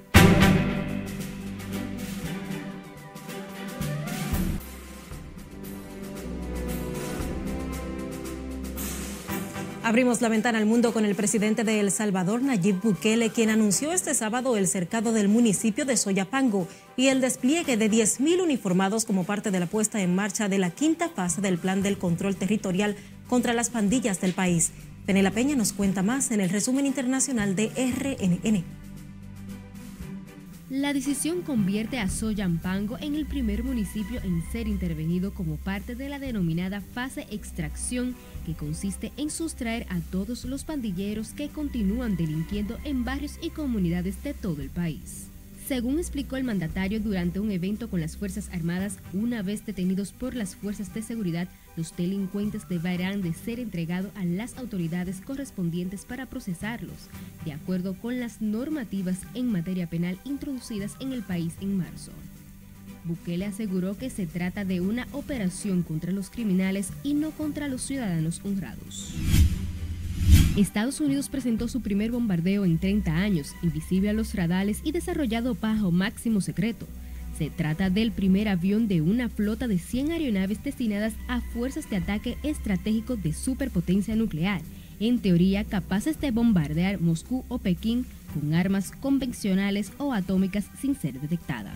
Abrimos 9.87 10.19
la 10.19 10.27
ventana 10.27 10.57
al 10.57 10.65
mundo 10.65 10.91
con 10.91 11.05
el 11.05 11.15
presidente 11.15 11.63
de 11.63 11.79
El 11.79 11.91
Salvador, 11.91 12.41
Nayib 12.41 12.81
Bukele, 12.81 13.29
quien 13.29 13.49
anunció 13.49 13.93
este 13.93 14.13
sábado 14.13 14.57
el 14.57 14.67
cercado 14.67 15.13
del 15.13 15.29
municipio 15.29 15.85
de 15.85 15.95
Soyapango 15.95 16.67
y 16.97 17.07
el 17.07 17.21
despliegue 17.21 17.77
de 17.77 17.89
10.000 17.89 18.41
uniformados 18.43 19.05
como 19.05 19.23
parte 19.23 19.49
de 19.49 19.61
la 19.61 19.65
puesta 19.65 20.01
en 20.01 20.13
marcha 20.13 20.49
de 20.49 20.57
la 20.57 20.71
quinta 20.71 21.07
fase 21.07 21.39
del 21.39 21.57
plan 21.57 21.83
del 21.83 21.97
control 21.97 22.35
territorial 22.35 22.97
contra 23.29 23.53
las 23.53 23.69
pandillas 23.69 24.19
del 24.19 24.33
país. 24.33 24.73
Penela 25.05 25.31
Peña 25.31 25.55
nos 25.55 25.71
cuenta 25.71 26.03
más 26.03 26.31
en 26.31 26.41
el 26.41 26.49
resumen 26.49 26.85
internacional 26.85 27.55
de 27.55 27.67
RNN. 27.69 28.86
La 30.69 30.91
decisión 30.91 31.43
convierte 31.43 31.97
a 31.97 32.09
Soyampango 32.09 32.97
en 32.99 33.15
el 33.15 33.25
primer 33.25 33.63
municipio 33.63 34.19
en 34.21 34.43
ser 34.51 34.67
intervenido 34.67 35.33
como 35.33 35.55
parte 35.55 35.95
de 35.95 36.09
la 36.09 36.19
denominada 36.19 36.81
fase 36.81 37.25
extracción, 37.31 38.15
que 38.45 38.53
consiste 38.53 39.13
en 39.15 39.29
sustraer 39.29 39.85
a 39.89 40.01
todos 40.11 40.43
los 40.43 40.65
pandilleros 40.65 41.29
que 41.29 41.47
continúan 41.47 42.17
delinquiendo 42.17 42.77
en 42.83 43.05
barrios 43.05 43.39
y 43.41 43.49
comunidades 43.49 44.21
de 44.23 44.33
todo 44.33 44.61
el 44.61 44.69
país. 44.69 45.27
Según 45.65 45.99
explicó 45.99 46.35
el 46.35 46.43
mandatario 46.43 46.99
durante 46.99 47.39
un 47.39 47.51
evento 47.51 47.89
con 47.89 48.01
las 48.01 48.17
Fuerzas 48.17 48.49
Armadas, 48.51 48.99
una 49.13 49.43
vez 49.43 49.65
detenidos 49.65 50.11
por 50.11 50.35
las 50.35 50.57
fuerzas 50.57 50.93
de 50.93 51.01
seguridad, 51.01 51.47
los 51.77 51.95
delincuentes 51.95 52.67
deberán 52.67 53.21
de 53.21 53.33
ser 53.33 53.59
entregados 53.59 54.11
a 54.15 54.25
las 54.25 54.57
autoridades 54.57 55.21
correspondientes 55.21 56.03
para 56.05 56.25
procesarlos, 56.25 56.97
de 57.45 57.53
acuerdo 57.53 57.93
con 57.93 58.19
las 58.19 58.41
normativas 58.41 59.19
en 59.35 59.51
materia 59.51 59.87
penal 59.87 60.19
introducidas 60.25 60.95
en 60.99 61.13
el 61.13 61.21
país 61.21 61.53
en 61.61 61.77
marzo. 61.77 62.11
Bukele 63.05 63.45
aseguró 63.45 63.97
que 63.97 64.09
se 64.09 64.25
trata 64.25 64.65
de 64.65 64.81
una 64.81 65.07
operación 65.13 65.83
contra 65.83 66.11
los 66.11 66.29
criminales 66.29 66.89
y 67.03 67.13
no 67.13 67.31
contra 67.31 67.69
los 67.69 67.83
ciudadanos 67.83 68.41
honrados. 68.43 69.13
Estados 70.57 70.99
Unidos 70.99 71.29
presentó 71.29 71.67
su 71.67 71.81
primer 71.81 72.11
bombardeo 72.11 72.65
en 72.65 72.79
30 72.79 73.15
años, 73.15 73.53
invisible 73.61 74.09
a 74.09 74.13
los 74.13 74.33
radares 74.33 74.81
y 74.83 74.91
desarrollado 74.91 75.55
bajo 75.55 75.91
máximo 75.91 76.41
secreto. 76.41 76.87
Se 77.37 77.51
trata 77.51 77.91
del 77.91 78.11
primer 78.11 78.47
avión 78.47 78.87
de 78.87 79.01
una 79.01 79.29
flota 79.29 79.67
de 79.67 79.77
100 79.77 80.11
aeronaves 80.11 80.63
destinadas 80.63 81.13
a 81.27 81.41
fuerzas 81.41 81.87
de 81.87 81.97
ataque 81.97 82.35
estratégico 82.41 83.15
de 83.15 83.31
superpotencia 83.31 84.15
nuclear, 84.15 84.61
en 84.99 85.19
teoría 85.19 85.63
capaces 85.63 86.19
de 86.19 86.31
bombardear 86.31 86.99
Moscú 86.99 87.45
o 87.47 87.59
Pekín 87.59 88.07
con 88.33 88.55
armas 88.55 88.91
convencionales 88.91 89.91
o 89.99 90.13
atómicas 90.13 90.65
sin 90.81 90.95
ser 90.95 91.21
detectadas. 91.21 91.75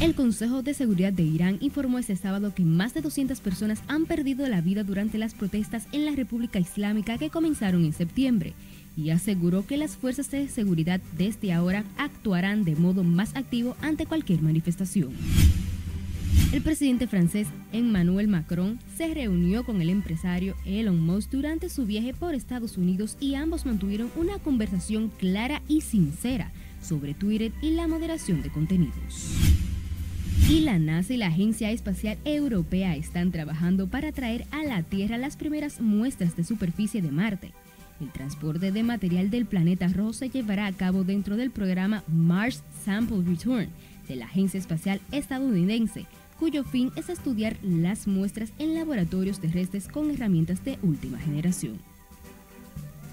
El 0.00 0.14
Consejo 0.14 0.62
de 0.62 0.72
Seguridad 0.72 1.12
de 1.12 1.22
Irán 1.22 1.58
informó 1.60 1.98
este 1.98 2.16
sábado 2.16 2.54
que 2.54 2.64
más 2.64 2.94
de 2.94 3.02
200 3.02 3.40
personas 3.40 3.82
han 3.88 4.06
perdido 4.06 4.48
la 4.48 4.62
vida 4.62 4.84
durante 4.84 5.18
las 5.18 5.34
protestas 5.34 5.86
en 5.92 6.06
la 6.06 6.12
República 6.12 6.58
Islámica 6.58 7.18
que 7.18 7.28
comenzaron 7.28 7.84
en 7.84 7.92
septiembre 7.92 8.54
y 8.96 9.10
aseguró 9.10 9.66
que 9.66 9.76
las 9.76 9.96
fuerzas 9.96 10.30
de 10.30 10.48
seguridad 10.48 11.00
desde 11.16 11.52
ahora 11.52 11.84
actuarán 11.96 12.64
de 12.64 12.76
modo 12.76 13.04
más 13.04 13.34
activo 13.36 13.76
ante 13.80 14.06
cualquier 14.06 14.42
manifestación. 14.42 15.12
El 16.52 16.62
presidente 16.62 17.08
francés 17.08 17.48
Emmanuel 17.72 18.28
Macron 18.28 18.78
se 18.96 19.12
reunió 19.12 19.64
con 19.64 19.82
el 19.82 19.90
empresario 19.90 20.54
Elon 20.64 21.00
Musk 21.04 21.30
durante 21.30 21.68
su 21.68 21.84
viaje 21.84 22.14
por 22.14 22.34
Estados 22.34 22.78
Unidos 22.78 23.16
y 23.18 23.34
ambos 23.34 23.66
mantuvieron 23.66 24.10
una 24.14 24.38
conversación 24.38 25.10
clara 25.18 25.62
y 25.66 25.80
sincera 25.80 26.52
sobre 26.80 27.14
Twitter 27.14 27.50
y 27.60 27.70
la 27.70 27.88
moderación 27.88 28.40
de 28.42 28.50
contenidos. 28.50 29.34
Y 30.48 30.60
la 30.60 30.78
NASA 30.78 31.14
y 31.14 31.16
la 31.16 31.28
Agencia 31.28 31.70
Espacial 31.70 32.18
Europea 32.24 32.94
están 32.94 33.32
trabajando 33.32 33.88
para 33.88 34.12
traer 34.12 34.46
a 34.50 34.62
la 34.62 34.82
Tierra 34.82 35.16
las 35.16 35.36
primeras 35.36 35.80
muestras 35.80 36.36
de 36.36 36.44
superficie 36.44 37.00
de 37.02 37.10
Marte. 37.10 37.52
El 38.00 38.10
transporte 38.10 38.72
de 38.72 38.82
material 38.82 39.30
del 39.30 39.46
planeta 39.46 39.88
rojo 39.88 40.12
se 40.12 40.28
llevará 40.28 40.66
a 40.66 40.72
cabo 40.72 41.04
dentro 41.04 41.36
del 41.36 41.50
programa 41.50 42.02
Mars 42.08 42.62
Sample 42.84 43.22
Return 43.24 43.68
de 44.08 44.16
la 44.16 44.26
Agencia 44.26 44.58
Espacial 44.58 45.00
Estadounidense, 45.12 46.06
cuyo 46.38 46.64
fin 46.64 46.90
es 46.96 47.08
estudiar 47.08 47.56
las 47.62 48.06
muestras 48.06 48.52
en 48.58 48.74
laboratorios 48.74 49.40
terrestres 49.40 49.88
con 49.88 50.10
herramientas 50.10 50.64
de 50.64 50.78
última 50.82 51.18
generación. 51.18 51.78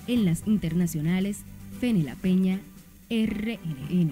En 0.07 0.25
las 0.25 0.47
internacionales, 0.47 1.41
Fenela 1.79 2.15
Peña, 2.15 2.59
RNN. 3.09 4.11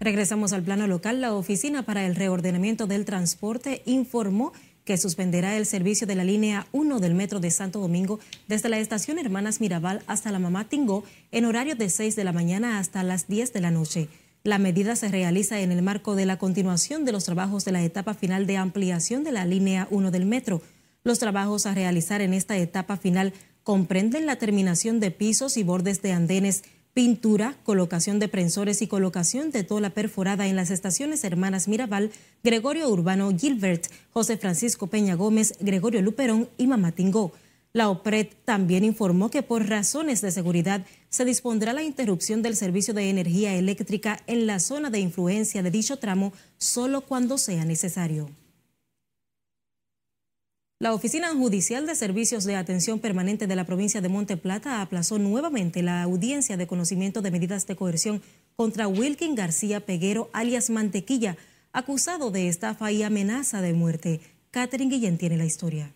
Regresamos 0.00 0.54
al 0.54 0.62
plano 0.62 0.86
local. 0.86 1.20
La 1.20 1.34
Oficina 1.34 1.82
para 1.82 2.06
el 2.06 2.16
Reordenamiento 2.16 2.86
del 2.86 3.04
Transporte 3.04 3.82
informó 3.84 4.52
que 4.90 4.98
suspenderá 4.98 5.56
el 5.56 5.66
servicio 5.66 6.04
de 6.04 6.16
la 6.16 6.24
línea 6.24 6.66
1 6.72 6.98
del 6.98 7.14
metro 7.14 7.38
de 7.38 7.52
Santo 7.52 7.78
Domingo 7.78 8.18
desde 8.48 8.68
la 8.68 8.80
estación 8.80 9.20
Hermanas 9.20 9.60
Mirabal 9.60 10.02
hasta 10.08 10.32
la 10.32 10.40
Mamá 10.40 10.68
Tingó 10.68 11.04
en 11.30 11.44
horario 11.44 11.76
de 11.76 11.88
6 11.88 12.16
de 12.16 12.24
la 12.24 12.32
mañana 12.32 12.80
hasta 12.80 13.04
las 13.04 13.28
10 13.28 13.52
de 13.52 13.60
la 13.60 13.70
noche. 13.70 14.08
La 14.42 14.58
medida 14.58 14.96
se 14.96 15.06
realiza 15.06 15.60
en 15.60 15.70
el 15.70 15.80
marco 15.82 16.16
de 16.16 16.26
la 16.26 16.38
continuación 16.38 17.04
de 17.04 17.12
los 17.12 17.24
trabajos 17.24 17.64
de 17.64 17.70
la 17.70 17.84
etapa 17.84 18.14
final 18.14 18.48
de 18.48 18.56
ampliación 18.56 19.22
de 19.22 19.30
la 19.30 19.44
línea 19.44 19.86
1 19.92 20.10
del 20.10 20.26
metro. 20.26 20.60
Los 21.04 21.20
trabajos 21.20 21.66
a 21.66 21.74
realizar 21.74 22.20
en 22.20 22.34
esta 22.34 22.56
etapa 22.56 22.96
final 22.96 23.32
comprenden 23.62 24.26
la 24.26 24.40
terminación 24.40 24.98
de 24.98 25.12
pisos 25.12 25.56
y 25.56 25.62
bordes 25.62 26.02
de 26.02 26.10
andenes, 26.10 26.64
pintura, 26.94 27.56
colocación 27.64 28.18
de 28.18 28.28
prensores 28.28 28.82
y 28.82 28.86
colocación 28.86 29.50
de 29.50 29.64
tola 29.64 29.90
perforada 29.90 30.46
en 30.46 30.56
las 30.56 30.70
estaciones 30.70 31.24
Hermanas 31.24 31.68
Mirabal, 31.68 32.10
Gregorio 32.42 32.88
Urbano 32.88 33.30
Gilbert, 33.36 33.86
José 34.12 34.36
Francisco 34.36 34.88
Peña 34.88 35.14
Gómez, 35.14 35.54
Gregorio 35.60 36.02
Luperón 36.02 36.48
y 36.58 36.66
Mamatingó. 36.66 37.32
La 37.72 37.88
OPRED 37.88 38.26
también 38.44 38.82
informó 38.82 39.30
que 39.30 39.44
por 39.44 39.68
razones 39.68 40.20
de 40.20 40.32
seguridad 40.32 40.84
se 41.08 41.24
dispondrá 41.24 41.72
la 41.72 41.84
interrupción 41.84 42.42
del 42.42 42.56
servicio 42.56 42.94
de 42.94 43.08
energía 43.08 43.54
eléctrica 43.54 44.20
en 44.26 44.48
la 44.48 44.58
zona 44.58 44.90
de 44.90 44.98
influencia 44.98 45.62
de 45.62 45.70
dicho 45.70 45.98
tramo 45.98 46.32
solo 46.58 47.02
cuando 47.02 47.38
sea 47.38 47.64
necesario. 47.64 48.28
La 50.82 50.94
Oficina 50.94 51.28
Judicial 51.34 51.86
de 51.86 51.94
Servicios 51.94 52.44
de 52.44 52.56
Atención 52.56 53.00
Permanente 53.00 53.46
de 53.46 53.54
la 53.54 53.66
provincia 53.66 54.00
de 54.00 54.08
Monte 54.08 54.38
Plata 54.38 54.80
aplazó 54.80 55.18
nuevamente 55.18 55.82
la 55.82 56.02
audiencia 56.02 56.56
de 56.56 56.66
conocimiento 56.66 57.20
de 57.20 57.30
medidas 57.30 57.66
de 57.66 57.76
coerción 57.76 58.22
contra 58.56 58.88
Wilkin 58.88 59.34
García 59.34 59.84
Peguero, 59.84 60.30
alias 60.32 60.70
Mantequilla, 60.70 61.36
acusado 61.74 62.30
de 62.30 62.48
estafa 62.48 62.90
y 62.92 63.02
amenaza 63.02 63.60
de 63.60 63.74
muerte. 63.74 64.22
Catherine 64.52 64.90
Guillén 64.90 65.18
tiene 65.18 65.36
la 65.36 65.44
historia. 65.44 65.92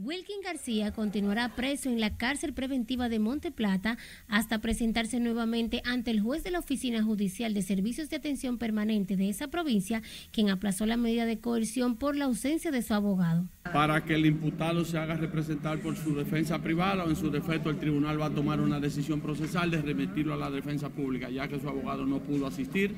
Wilkin 0.00 0.42
García 0.44 0.92
continuará 0.92 1.56
preso 1.56 1.88
en 1.88 1.98
la 1.98 2.16
cárcel 2.16 2.52
preventiva 2.52 3.08
de 3.08 3.18
Monte 3.18 3.50
Plata 3.50 3.98
hasta 4.28 4.60
presentarse 4.60 5.18
nuevamente 5.18 5.82
ante 5.84 6.12
el 6.12 6.20
juez 6.20 6.44
de 6.44 6.52
la 6.52 6.60
Oficina 6.60 7.02
Judicial 7.02 7.52
de 7.52 7.62
Servicios 7.62 8.08
de 8.08 8.14
Atención 8.14 8.58
Permanente 8.58 9.16
de 9.16 9.28
esa 9.28 9.48
provincia, 9.48 10.00
quien 10.30 10.50
aplazó 10.50 10.86
la 10.86 10.96
medida 10.96 11.26
de 11.26 11.40
coerción 11.40 11.96
por 11.96 12.14
la 12.14 12.26
ausencia 12.26 12.70
de 12.70 12.82
su 12.82 12.94
abogado. 12.94 13.48
Para 13.72 14.04
que 14.04 14.14
el 14.14 14.26
imputado 14.26 14.84
se 14.84 14.98
haga 14.98 15.16
representar 15.16 15.80
por 15.80 15.96
su 15.96 16.14
defensa 16.14 16.62
privada 16.62 17.02
o 17.02 17.10
en 17.10 17.16
su 17.16 17.28
defecto 17.28 17.68
el 17.68 17.80
tribunal 17.80 18.20
va 18.20 18.26
a 18.26 18.34
tomar 18.34 18.60
una 18.60 18.78
decisión 18.78 19.20
procesal 19.20 19.72
de 19.72 19.82
remitirlo 19.82 20.32
a 20.32 20.36
la 20.36 20.48
defensa 20.48 20.90
pública, 20.90 21.28
ya 21.28 21.48
que 21.48 21.58
su 21.58 21.68
abogado 21.68 22.06
no 22.06 22.20
pudo 22.20 22.46
asistir 22.46 22.94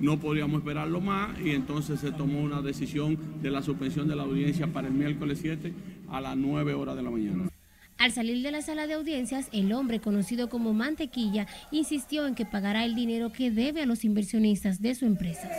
no 0.00 0.18
podíamos 0.18 0.60
esperarlo 0.60 1.00
más 1.00 1.38
y 1.40 1.50
entonces 1.50 2.00
se 2.00 2.10
tomó 2.10 2.40
una 2.40 2.62
decisión 2.62 3.18
de 3.42 3.50
la 3.50 3.62
suspensión 3.62 4.08
de 4.08 4.16
la 4.16 4.22
audiencia 4.22 4.66
para 4.66 4.88
el 4.88 4.94
miércoles 4.94 5.38
7 5.42 5.72
a 6.10 6.20
las 6.20 6.36
9 6.36 6.74
horas 6.74 6.96
de 6.96 7.02
la 7.02 7.10
mañana. 7.10 7.48
Al 7.98 8.12
salir 8.12 8.42
de 8.42 8.50
la 8.50 8.62
sala 8.62 8.86
de 8.86 8.94
audiencias, 8.94 9.48
el 9.52 9.72
hombre 9.72 10.00
conocido 10.00 10.48
como 10.48 10.72
Mantequilla 10.72 11.46
insistió 11.70 12.26
en 12.26 12.34
que 12.34 12.46
pagará 12.46 12.86
el 12.86 12.94
dinero 12.94 13.30
que 13.30 13.50
debe 13.50 13.82
a 13.82 13.86
los 13.86 14.04
inversionistas 14.04 14.80
de 14.80 14.94
su 14.94 15.04
empresa. 15.04 15.50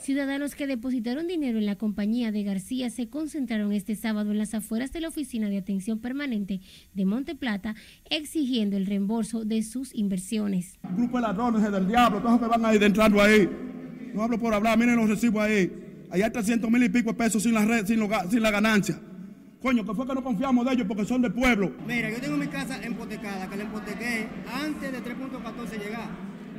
Ciudadanos 0.00 0.54
que 0.54 0.66
depositaron 0.66 1.26
dinero 1.26 1.58
en 1.58 1.66
la 1.66 1.76
compañía 1.76 2.32
de 2.32 2.44
García 2.44 2.90
se 2.90 3.08
concentraron 3.08 3.72
este 3.72 3.96
sábado 3.96 4.30
en 4.30 4.38
las 4.38 4.54
afueras 4.54 4.92
de 4.92 5.00
la 5.00 5.08
Oficina 5.08 5.48
de 5.48 5.58
Atención 5.58 5.98
Permanente 5.98 6.60
de 6.94 7.04
Monte 7.04 7.34
Plata 7.34 7.74
exigiendo 8.08 8.76
el 8.76 8.86
reembolso 8.86 9.44
de 9.44 9.62
sus 9.62 9.94
inversiones. 9.94 10.78
Grupo 10.96 11.18
de 11.18 11.22
ladrones 11.22 11.70
del 11.70 11.88
diablo, 11.88 12.22
todos 12.22 12.40
que 12.40 12.46
van 12.46 12.64
ahí 12.64 12.78
entrando 12.80 13.20
ahí. 13.20 13.46
No 14.14 14.22
hablo 14.22 14.38
por 14.38 14.54
hablar, 14.54 14.78
miren 14.78 14.96
los 14.96 15.10
recibos 15.10 15.42
ahí. 15.42 15.85
Allá 16.10 16.26
hay 16.26 16.30
300 16.30 16.70
mil 16.70 16.82
y 16.82 16.88
pico 16.88 17.10
de 17.10 17.14
pesos 17.14 17.42
sin 17.42 17.54
la, 17.54 17.64
red, 17.64 17.86
sin, 17.86 18.00
sin 18.30 18.42
la 18.42 18.50
ganancia. 18.50 18.98
Coño, 19.60 19.84
que 19.84 19.94
fue 19.94 20.06
que 20.06 20.14
no 20.14 20.22
confiamos 20.22 20.64
de 20.66 20.72
ellos 20.74 20.86
porque 20.86 21.04
son 21.04 21.22
del 21.22 21.32
pueblo. 21.32 21.72
Mira, 21.86 22.10
yo 22.10 22.20
tengo 22.20 22.36
mi 22.36 22.46
casa 22.46 22.80
empotecada, 22.82 23.48
que 23.48 23.56
la 23.56 23.62
empotequé 23.64 24.28
antes 24.52 24.92
de 24.92 24.98
3.14 25.02 25.82
llegar, 25.82 26.08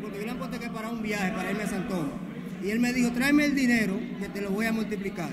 porque 0.01 0.19
yo 0.19 0.25
la 0.25 0.31
empotequé 0.33 0.69
para 0.69 0.89
un 0.89 1.01
viaje, 1.01 1.31
para 1.31 1.51
irme 1.51 1.63
a 1.63 1.67
Santón. 1.67 2.09
Y 2.63 2.69
él 2.69 2.79
me 2.79 2.91
dijo, 2.91 3.11
tráeme 3.11 3.45
el 3.45 3.55
dinero 3.55 3.99
que 4.19 4.27
te 4.29 4.41
lo 4.41 4.49
voy 4.49 4.65
a 4.65 4.73
multiplicar. 4.73 5.29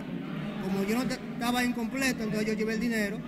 Como 0.62 0.84
yo 0.84 0.96
no 0.96 1.02
estaba 1.02 1.64
incompleto, 1.64 2.22
entonces 2.22 2.46
yo 2.46 2.54
llevé 2.54 2.74
el 2.74 2.80
dinero 2.80 3.18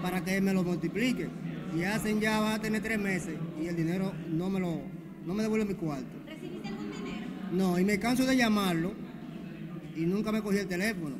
para 0.00 0.24
que 0.24 0.36
él 0.36 0.42
me 0.42 0.54
lo 0.54 0.62
multiplique. 0.62 1.28
Y 1.76 1.82
hacen 1.82 2.20
ya, 2.20 2.40
va 2.40 2.54
a 2.54 2.58
tener 2.60 2.80
tres 2.80 2.98
meses 2.98 3.34
y 3.60 3.66
el 3.66 3.74
dinero 3.74 4.12
no 4.28 4.48
me 4.48 4.60
lo, 4.60 4.80
no 5.26 5.34
me 5.34 5.42
devuelve 5.42 5.66
mi 5.66 5.74
cuarto. 5.74 6.06
¿Recibiste 6.26 6.68
algún 6.68 6.90
dinero? 6.92 7.26
No, 7.52 7.78
y 7.78 7.84
me 7.84 7.98
canso 7.98 8.24
de 8.24 8.36
llamarlo 8.36 8.92
y 9.96 10.00
nunca 10.00 10.32
me 10.32 10.42
cogí 10.42 10.58
el 10.58 10.68
teléfono. 10.68 11.16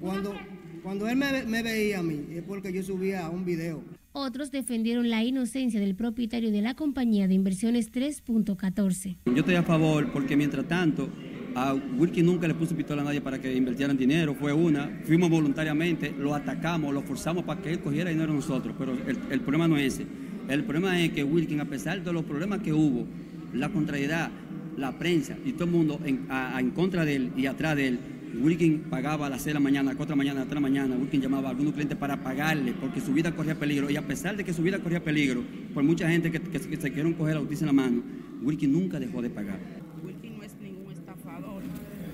Cuando, 0.00 0.34
cuando 0.82 1.08
él 1.08 1.16
me, 1.16 1.44
me 1.44 1.62
veía 1.62 2.00
a 2.00 2.02
mí, 2.02 2.26
es 2.30 2.42
porque 2.42 2.72
yo 2.72 2.82
subía 2.82 3.28
un 3.30 3.44
video. 3.44 3.82
Otros 4.12 4.52
defendieron 4.52 5.10
la 5.10 5.24
inocencia 5.24 5.80
del 5.80 5.96
propietario 5.96 6.52
de 6.52 6.62
la 6.62 6.74
compañía 6.74 7.26
de 7.26 7.34
inversiones 7.34 7.90
3.14. 7.90 9.16
Yo 9.26 9.34
estoy 9.34 9.56
a 9.56 9.64
favor 9.64 10.12
porque 10.12 10.36
mientras 10.36 10.68
tanto 10.68 11.08
a 11.54 11.74
Wilkin 11.74 12.26
nunca 12.26 12.46
le 12.46 12.54
puso 12.54 12.76
pistola 12.76 13.02
a 13.02 13.04
nadie 13.04 13.20
para 13.20 13.40
que 13.40 13.54
invirtieran 13.54 13.96
dinero, 13.96 14.34
fue 14.34 14.52
una, 14.52 15.00
fuimos 15.04 15.30
voluntariamente, 15.30 16.14
lo 16.16 16.34
atacamos, 16.34 16.92
lo 16.92 17.02
forzamos 17.02 17.44
para 17.44 17.60
que 17.60 17.70
él 17.70 17.80
cogiera 17.80 18.10
dinero 18.10 18.32
a 18.32 18.36
nosotros, 18.36 18.74
pero 18.78 18.92
el, 18.92 19.40
problema 19.40 19.68
no 19.68 19.76
es 19.76 19.94
ese. 19.94 20.06
El 20.48 20.64
problema 20.64 21.00
es 21.00 21.12
que 21.12 21.24
Wilkin, 21.24 21.60
a 21.60 21.64
pesar 21.64 22.02
de 22.02 22.12
los 22.12 22.24
problemas 22.24 22.60
que 22.60 22.72
hubo, 22.72 23.06
la 23.52 23.68
contrariedad, 23.70 24.30
la 24.76 24.92
prensa 24.98 25.36
y 25.44 25.52
todo 25.52 25.64
el 25.64 25.70
mundo 25.70 26.00
en, 26.04 26.70
contra 26.70 27.04
de 27.04 27.16
él 27.16 27.32
y 27.36 27.46
atrás 27.46 27.76
de 27.76 27.88
él, 27.88 27.98
Wilkin 28.42 28.84
pagaba 28.90 29.26
a 29.26 29.30
las 29.30 29.42
6 29.42 29.46
de 29.46 29.54
la 29.54 29.60
mañana, 29.60 29.92
a 29.92 29.94
4 29.94 30.06
de 30.06 30.10
la 30.10 30.16
mañana, 30.16 30.40
a 30.40 30.44
3 30.44 30.50
de 30.50 30.54
la 30.54 30.60
mañana. 30.60 30.96
Wilkin 30.96 31.20
llamaba 31.20 31.48
a 31.48 31.50
algunos 31.50 31.72
clientes 31.72 31.96
para 31.96 32.22
pagarle 32.22 32.72
porque 32.72 33.00
su 33.00 33.12
vida 33.12 33.32
corría 33.32 33.54
peligro. 33.54 33.90
Y 33.90 33.96
a 33.96 34.02
pesar 34.02 34.36
de 34.36 34.44
que 34.44 34.52
su 34.52 34.62
vida 34.62 34.80
corría 34.80 35.02
peligro, 35.02 35.42
por 35.72 35.84
mucha 35.84 36.08
gente 36.08 36.32
que, 36.32 36.58
se 36.58 36.92
quieren 36.92 37.14
coger 37.14 37.34
la 37.34 37.40
justicia 37.40 37.64
en 37.64 37.76
la 37.76 37.82
mano, 37.82 38.02
Wilkin 38.42 38.72
nunca 38.72 38.98
dejó 38.98 39.22
de 39.22 39.30
pagar. 39.30 39.58
Wilkin 40.04 40.36
no 40.36 40.42
es 40.42 40.54
ningún 40.60 40.92
estafador, 40.92 41.62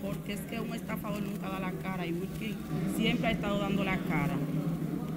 porque 0.03 0.35
es 0.35 0.40
que 0.42 0.61
un 0.61 0.75
estafador 0.75 1.23
nunca 1.23 1.49
da 1.49 1.59
la 1.59 1.73
cara 1.73 2.07
y 2.07 2.12
Wilkin 2.12 2.55
siempre 2.96 3.29
ha 3.29 3.31
estado 3.31 3.59
dando 3.59 3.83
la 3.83 3.96
cara. 3.96 4.37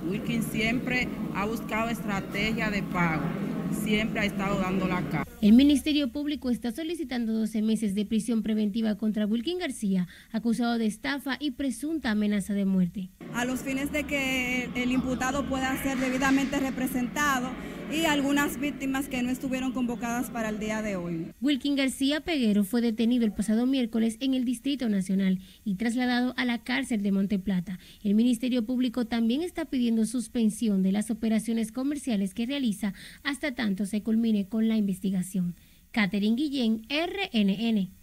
Wilkin 0.10 0.43
siempre 0.43 1.08
ha 1.36 1.45
buscado 1.45 1.89
estrategia 1.89 2.69
de 2.69 2.84
pago, 2.84 3.23
siempre 3.73 4.21
ha 4.21 4.25
estado 4.25 4.59
dando 4.59 4.88
la 4.88 5.01
cara. 5.09 5.25
El 5.41 5.53
Ministerio 5.53 6.12
Público 6.12 6.49
está 6.49 6.71
solicitando 6.71 7.33
12 7.33 7.62
meses 7.62 7.95
de 7.95 8.05
prisión 8.05 8.43
preventiva 8.43 8.95
contra 8.95 9.25
Wilkin 9.25 9.59
García, 9.59 10.07
acusado 10.31 10.77
de 10.77 10.86
estafa 10.86 11.38
y 11.39 11.51
presunta 11.51 12.12
amenaza 12.12 12.53
de 12.53 12.65
muerte. 12.65 13.09
A 13.33 13.45
los 13.45 13.62
fines 13.62 13.91
de 13.91 14.03
que 14.05 14.69
el 14.75 14.91
imputado 14.91 15.47
pueda 15.47 15.75
ser 15.83 15.97
debidamente 15.97 16.59
representado 16.59 17.49
y 17.93 18.06
algunas 18.06 18.60
víctimas 18.60 19.08
que 19.08 19.21
no 19.21 19.29
estuvieron 19.29 19.71
convocadas 19.71 20.32
para 20.32 20.49
el 20.49 20.60
día 20.60 20.82
de 20.82 20.95
hoy. 20.95 21.27
Wilkin 21.41 21.75
García 21.75 22.21
Peguero 22.21 22.63
fue 22.63 22.82
detenido 22.82 23.23
el 23.23 23.34
pasado 23.34 23.67
miércoles 23.67 24.17
en 24.19 24.34
el 24.34 24.45
Distrito 24.45 24.89
Nacional 24.89 25.39
y 25.63 25.75
trasladado 25.75 26.34
a 26.36 26.45
la 26.45 26.63
cárcel 26.63 27.03
de 27.03 27.12
Monteplata. 27.12 27.77
El 28.03 28.15
Ministerio 28.15 28.65
Público 28.65 29.06
también 29.06 29.43
está 29.43 29.65
pidiendo 29.65 30.06
suspensión 30.06 30.82
de 30.82 30.91
las 30.91 31.12
operaciones 31.12 31.71
comerciales 31.71 32.34
que 32.34 32.47
realiza 32.47 32.93
hasta 33.23 33.53
tanto 33.53 33.86
se 33.86 34.01
culmine 34.01 34.47
con 34.47 34.67
la 34.67 34.75
investigación. 34.75 35.56
Catherine 35.91 36.36
Guillén, 36.36 36.88
RNN. 36.89 38.02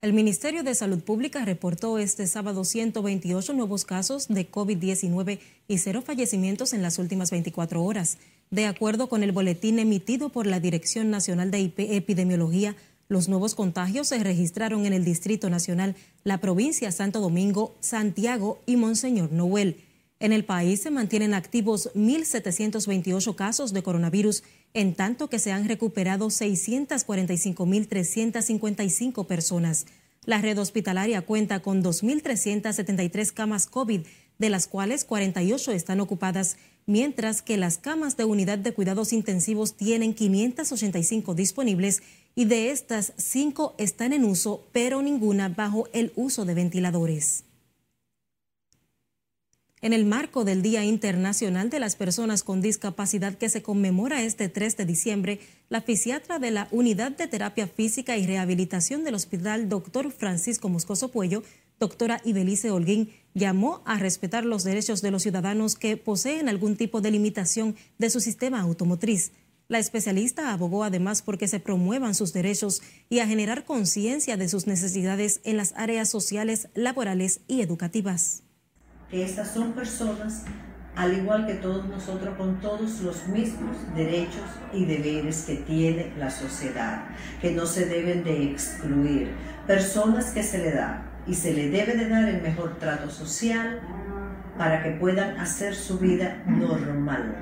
El 0.00 0.12
Ministerio 0.12 0.62
de 0.62 0.76
Salud 0.76 1.00
Pública 1.00 1.44
reportó 1.44 1.98
este 1.98 2.28
sábado 2.28 2.62
128 2.62 3.52
nuevos 3.52 3.84
casos 3.84 4.28
de 4.28 4.48
COVID-19 4.48 5.40
y 5.66 5.78
cero 5.78 6.02
fallecimientos 6.06 6.72
en 6.72 6.82
las 6.82 7.00
últimas 7.00 7.32
24 7.32 7.82
horas. 7.82 8.18
De 8.48 8.66
acuerdo 8.66 9.08
con 9.08 9.24
el 9.24 9.32
boletín 9.32 9.80
emitido 9.80 10.28
por 10.28 10.46
la 10.46 10.60
Dirección 10.60 11.10
Nacional 11.10 11.50
de 11.50 11.72
Epidemiología, 11.76 12.76
los 13.08 13.28
nuevos 13.28 13.56
contagios 13.56 14.06
se 14.06 14.22
registraron 14.22 14.86
en 14.86 14.92
el 14.92 15.04
Distrito 15.04 15.50
Nacional, 15.50 15.96
la 16.22 16.38
provincia 16.38 16.92
Santo 16.92 17.18
Domingo, 17.20 17.74
Santiago 17.80 18.60
y 18.66 18.76
Monseñor 18.76 19.32
Noel. 19.32 19.78
En 20.20 20.32
el 20.32 20.44
país 20.44 20.80
se 20.80 20.92
mantienen 20.92 21.34
activos 21.34 21.90
1.728 21.96 23.34
casos 23.34 23.72
de 23.72 23.82
coronavirus, 23.82 24.44
en 24.78 24.94
tanto 24.94 25.28
que 25.28 25.40
se 25.40 25.50
han 25.50 25.66
recuperado 25.66 26.28
645.355 26.28 29.26
personas. 29.26 29.86
La 30.24 30.40
red 30.40 30.56
hospitalaria 30.58 31.22
cuenta 31.22 31.58
con 31.60 31.82
2.373 31.82 33.32
camas 33.32 33.66
COVID, 33.66 34.02
de 34.38 34.50
las 34.50 34.68
cuales 34.68 35.04
48 35.04 35.72
están 35.72 35.98
ocupadas 35.98 36.58
mientras 36.86 37.42
que 37.42 37.56
las 37.56 37.78
camas 37.78 38.16
de 38.16 38.24
unidad 38.24 38.58
de 38.58 38.72
cuidados 38.72 39.12
intensivos 39.12 39.74
tienen 39.74 40.14
585 40.14 41.34
disponibles 41.34 42.04
y 42.36 42.44
de 42.44 42.70
estas, 42.70 43.14
5 43.16 43.74
están 43.78 44.12
en 44.12 44.24
uso, 44.24 44.68
pero 44.70 45.02
ninguna 45.02 45.48
bajo 45.48 45.88
el 45.92 46.12
uso 46.14 46.44
de 46.44 46.54
ventiladores. 46.54 47.47
En 49.80 49.92
el 49.92 50.04
marco 50.06 50.44
del 50.44 50.60
Día 50.60 50.84
Internacional 50.84 51.70
de 51.70 51.78
las 51.78 51.94
Personas 51.94 52.42
con 52.42 52.60
Discapacidad 52.60 53.38
que 53.38 53.48
se 53.48 53.62
conmemora 53.62 54.24
este 54.24 54.48
3 54.48 54.76
de 54.76 54.84
diciembre, 54.84 55.40
la 55.68 55.80
fisiatra 55.80 56.40
de 56.40 56.50
la 56.50 56.66
Unidad 56.72 57.12
de 57.12 57.28
Terapia 57.28 57.68
Física 57.68 58.16
y 58.16 58.26
Rehabilitación 58.26 59.04
del 59.04 59.14
Hospital 59.14 59.68
Dr. 59.68 60.10
Francisco 60.10 60.68
Moscoso 60.68 61.10
Puello 61.10 61.44
doctora 61.78 62.20
Ibelice 62.24 62.72
Holguín 62.72 63.10
llamó 63.34 63.82
a 63.84 63.98
respetar 63.98 64.44
los 64.44 64.64
derechos 64.64 65.00
de 65.00 65.12
los 65.12 65.22
ciudadanos 65.22 65.76
que 65.76 65.96
poseen 65.96 66.48
algún 66.48 66.76
tipo 66.76 67.00
de 67.00 67.12
limitación 67.12 67.76
de 67.98 68.10
su 68.10 68.20
sistema 68.20 68.60
automotriz. 68.60 69.32
La 69.68 69.78
especialista 69.78 70.52
abogó 70.52 70.82
además 70.82 71.22
porque 71.22 71.46
se 71.46 71.60
promuevan 71.60 72.14
sus 72.14 72.32
derechos 72.32 72.82
y 73.10 73.20
a 73.20 73.28
generar 73.28 73.64
conciencia 73.64 74.36
de 74.36 74.48
sus 74.48 74.66
necesidades 74.66 75.40
en 75.44 75.56
las 75.56 75.72
áreas 75.76 76.10
sociales, 76.10 76.68
laborales 76.74 77.42
y 77.46 77.60
educativas. 77.60 78.42
Estas 79.10 79.54
son 79.54 79.72
personas, 79.72 80.42
al 80.94 81.16
igual 81.16 81.46
que 81.46 81.54
todos 81.54 81.88
nosotros, 81.88 82.36
con 82.36 82.60
todos 82.60 83.00
los 83.00 83.26
mismos 83.28 83.76
derechos 83.94 84.44
y 84.74 84.84
deberes 84.84 85.44
que 85.46 85.56
tiene 85.56 86.12
la 86.18 86.30
sociedad, 86.30 87.04
que 87.40 87.52
no 87.52 87.64
se 87.64 87.86
deben 87.86 88.22
de 88.22 88.50
excluir. 88.50 89.30
Personas 89.66 90.32
que 90.32 90.42
se 90.42 90.58
le 90.58 90.72
da 90.72 91.22
y 91.26 91.34
se 91.34 91.54
le 91.54 91.70
debe 91.70 91.96
de 91.96 92.06
dar 92.06 92.28
el 92.28 92.42
mejor 92.42 92.78
trato 92.78 93.10
social 93.10 93.80
para 94.58 94.82
que 94.82 94.90
puedan 94.90 95.38
hacer 95.38 95.74
su 95.74 95.98
vida 95.98 96.44
normal. 96.46 97.40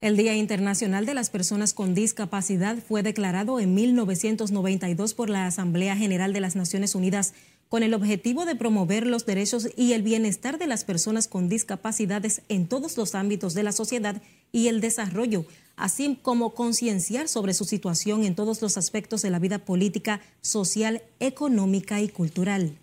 El 0.00 0.16
Día 0.16 0.34
Internacional 0.34 1.06
de 1.06 1.14
las 1.14 1.30
Personas 1.30 1.74
con 1.74 1.94
Discapacidad 1.94 2.78
fue 2.78 3.04
declarado 3.04 3.60
en 3.60 3.74
1992 3.74 5.14
por 5.14 5.30
la 5.30 5.46
Asamblea 5.46 5.94
General 5.94 6.32
de 6.32 6.40
las 6.40 6.56
Naciones 6.56 6.94
Unidas 6.94 7.34
con 7.70 7.84
el 7.84 7.94
objetivo 7.94 8.46
de 8.46 8.56
promover 8.56 9.06
los 9.06 9.24
derechos 9.24 9.68
y 9.76 9.92
el 9.92 10.02
bienestar 10.02 10.58
de 10.58 10.66
las 10.66 10.84
personas 10.84 11.28
con 11.28 11.48
discapacidades 11.48 12.42
en 12.48 12.66
todos 12.66 12.96
los 12.96 13.14
ámbitos 13.14 13.54
de 13.54 13.62
la 13.62 13.70
sociedad 13.70 14.20
y 14.50 14.66
el 14.66 14.80
desarrollo, 14.80 15.46
así 15.76 16.18
como 16.20 16.52
concienciar 16.52 17.28
sobre 17.28 17.54
su 17.54 17.64
situación 17.64 18.24
en 18.24 18.34
todos 18.34 18.60
los 18.60 18.76
aspectos 18.76 19.22
de 19.22 19.30
la 19.30 19.38
vida 19.38 19.60
política, 19.60 20.20
social, 20.40 21.00
económica 21.20 22.00
y 22.00 22.08
cultural. 22.08 22.76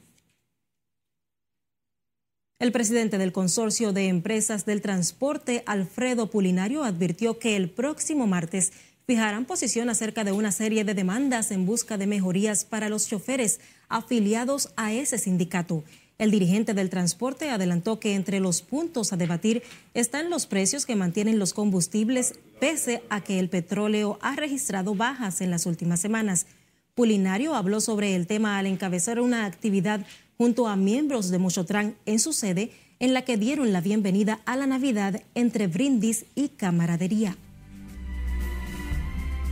El 2.59 2.71
presidente 2.71 3.17
del 3.17 3.33
Consorcio 3.33 3.91
de 3.91 4.07
Empresas 4.07 4.65
del 4.65 4.81
Transporte, 4.81 5.63
Alfredo 5.65 6.31
Pulinario, 6.31 6.85
advirtió 6.85 7.39
que 7.39 7.57
el 7.57 7.69
próximo 7.69 8.25
martes 8.25 8.71
fijarán 9.07 9.45
posición 9.45 9.89
acerca 9.89 10.25
de 10.25 10.33
una 10.33 10.51
serie 10.51 10.83
de 10.83 10.93
demandas 10.93 11.51
en 11.51 11.65
busca 11.65 11.97
de 11.97 12.07
mejorías 12.07 12.65
para 12.65 12.89
los 12.89 13.07
choferes 13.07 13.61
afiliados 13.87 14.73
a 14.75 14.91
ese 14.91 15.17
sindicato. 15.17 15.85
El 16.17 16.29
dirigente 16.29 16.73
del 16.73 16.89
transporte 16.89 17.49
adelantó 17.49 18.01
que 18.01 18.15
entre 18.15 18.41
los 18.41 18.61
puntos 18.61 19.13
a 19.13 19.17
debatir 19.17 19.63
están 19.93 20.29
los 20.29 20.45
precios 20.45 20.85
que 20.85 20.97
mantienen 20.97 21.39
los 21.39 21.53
combustibles, 21.53 22.33
pese 22.59 23.01
a 23.09 23.21
que 23.21 23.39
el 23.39 23.47
petróleo 23.49 24.19
ha 24.21 24.35
registrado 24.35 24.93
bajas 24.93 25.39
en 25.39 25.51
las 25.51 25.65
últimas 25.65 26.01
semanas. 26.01 26.45
Pulinario 26.93 27.55
habló 27.55 27.79
sobre 27.79 28.13
el 28.13 28.27
tema 28.27 28.57
al 28.57 28.65
encabezar 28.65 29.21
una 29.21 29.45
actividad 29.45 30.05
junto 30.37 30.67
a 30.67 30.75
miembros 30.75 31.29
de 31.29 31.37
Mochotrán 31.37 31.95
en 32.05 32.19
su 32.19 32.33
sede, 32.33 32.71
en 32.99 33.13
la 33.13 33.21
que 33.21 33.37
dieron 33.37 33.71
la 33.71 33.79
bienvenida 33.79 34.41
a 34.45 34.57
la 34.57 34.67
Navidad 34.67 35.21
entre 35.33 35.67
brindis 35.67 36.25
y 36.35 36.49
camaradería. 36.49 37.37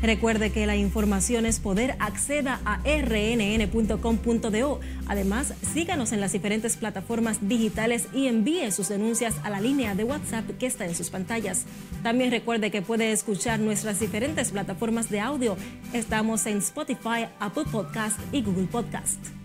Recuerde 0.01 0.51
que 0.51 0.65
la 0.65 0.75
información 0.75 1.45
es 1.45 1.59
poder. 1.59 1.95
Acceda 1.99 2.59
a 2.65 2.79
rnn.com.do. 2.85 4.79
Además, 5.07 5.53
síganos 5.73 6.11
en 6.11 6.21
las 6.21 6.31
diferentes 6.33 6.77
plataformas 6.77 7.47
digitales 7.47 8.07
y 8.13 8.27
envíe 8.27 8.71
sus 8.71 8.89
denuncias 8.89 9.35
a 9.43 9.49
la 9.49 9.59
línea 9.59 9.95
de 9.95 10.03
WhatsApp 10.03 10.45
que 10.59 10.67
está 10.67 10.85
en 10.85 10.95
sus 10.95 11.09
pantallas. 11.09 11.65
También 12.03 12.31
recuerde 12.31 12.71
que 12.71 12.81
puede 12.81 13.11
escuchar 13.11 13.59
nuestras 13.59 13.99
diferentes 13.99 14.51
plataformas 14.51 15.09
de 15.09 15.19
audio. 15.19 15.57
Estamos 15.93 16.45
en 16.45 16.57
Spotify, 16.59 17.27
Apple 17.39 17.65
Podcast 17.71 18.19
y 18.31 18.41
Google 18.41 18.67
Podcast. 18.67 19.44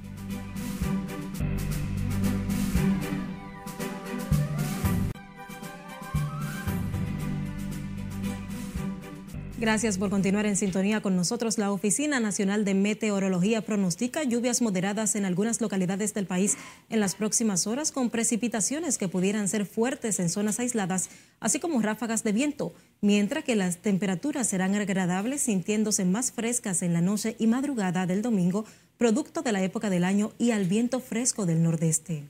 Gracias 9.60 9.98
por 9.98 10.08
continuar 10.08 10.46
en 10.46 10.56
sintonía 10.56 11.02
con 11.02 11.16
nosotros. 11.16 11.58
La 11.58 11.70
Oficina 11.70 12.18
Nacional 12.18 12.64
de 12.64 12.72
Meteorología 12.72 13.60
pronostica 13.60 14.22
lluvias 14.24 14.62
moderadas 14.62 15.16
en 15.16 15.26
algunas 15.26 15.60
localidades 15.60 16.14
del 16.14 16.24
país 16.24 16.56
en 16.88 16.98
las 16.98 17.14
próximas 17.14 17.66
horas 17.66 17.92
con 17.92 18.08
precipitaciones 18.08 18.96
que 18.96 19.08
pudieran 19.08 19.48
ser 19.48 19.66
fuertes 19.66 20.18
en 20.18 20.30
zonas 20.30 20.60
aisladas, 20.60 21.10
así 21.40 21.60
como 21.60 21.82
ráfagas 21.82 22.24
de 22.24 22.32
viento, 22.32 22.72
mientras 23.02 23.44
que 23.44 23.54
las 23.54 23.76
temperaturas 23.76 24.48
serán 24.48 24.74
agradables 24.76 25.42
sintiéndose 25.42 26.06
más 26.06 26.32
frescas 26.32 26.80
en 26.80 26.94
la 26.94 27.02
noche 27.02 27.36
y 27.38 27.46
madrugada 27.46 28.06
del 28.06 28.22
domingo, 28.22 28.64
producto 28.96 29.42
de 29.42 29.52
la 29.52 29.62
época 29.62 29.90
del 29.90 30.04
año 30.04 30.32
y 30.38 30.52
al 30.52 30.64
viento 30.64 31.00
fresco 31.00 31.44
del 31.44 31.62
nordeste 31.62 32.24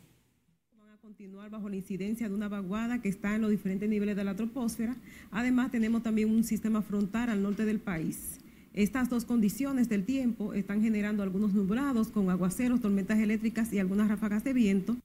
continuar 1.20 1.50
bajo 1.50 1.68
la 1.68 1.76
incidencia 1.76 2.30
de 2.30 2.34
una 2.34 2.48
vaguada 2.48 3.02
que 3.02 3.10
está 3.10 3.34
en 3.34 3.42
los 3.42 3.50
diferentes 3.50 3.86
niveles 3.90 4.16
de 4.16 4.24
la 4.24 4.36
troposfera. 4.36 4.96
Además, 5.30 5.70
tenemos 5.70 6.02
también 6.02 6.30
un 6.30 6.44
sistema 6.44 6.80
frontal 6.80 7.28
al 7.28 7.42
norte 7.42 7.66
del 7.66 7.78
país. 7.78 8.38
Estas 8.72 9.10
dos 9.10 9.26
condiciones 9.26 9.90
del 9.90 10.06
tiempo 10.06 10.54
están 10.54 10.80
generando 10.80 11.22
algunos 11.22 11.52
nublados 11.52 12.08
con 12.08 12.30
aguaceros, 12.30 12.80
tormentas 12.80 13.18
eléctricas 13.18 13.70
y 13.70 13.78
algunas 13.78 14.08
ráfagas 14.08 14.44
de 14.44 14.54
viento. 14.54 14.96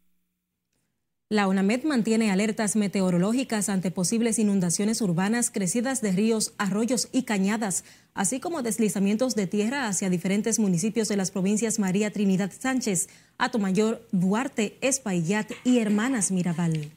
La 1.28 1.48
UNAMED 1.48 1.86
mantiene 1.86 2.30
alertas 2.30 2.76
meteorológicas 2.76 3.70
ante 3.70 3.90
posibles 3.90 4.38
inundaciones 4.38 5.02
urbanas, 5.02 5.50
crecidas 5.50 6.02
de 6.02 6.12
ríos, 6.12 6.54
arroyos 6.60 7.10
y 7.12 7.24
cañadas, 7.24 7.84
así 8.14 8.40
como 8.40 8.62
deslizamientos 8.62 9.34
de 9.34 9.48
tierra 9.48 9.88
hacia 9.88 10.12
diferentes 10.12 10.60
municipios 10.60 11.08
de 11.08 11.18
las 11.18 11.32
provincias 11.32 11.80
María 11.80 12.12
Trinidad 12.12 12.52
Sánchez, 12.56 13.10
Atomayor, 13.40 14.08
Duarte, 14.12 14.78
Espaillat 14.82 15.52
y 15.64 15.80
Hermanas 15.80 16.30
Mirabal. 16.30 16.92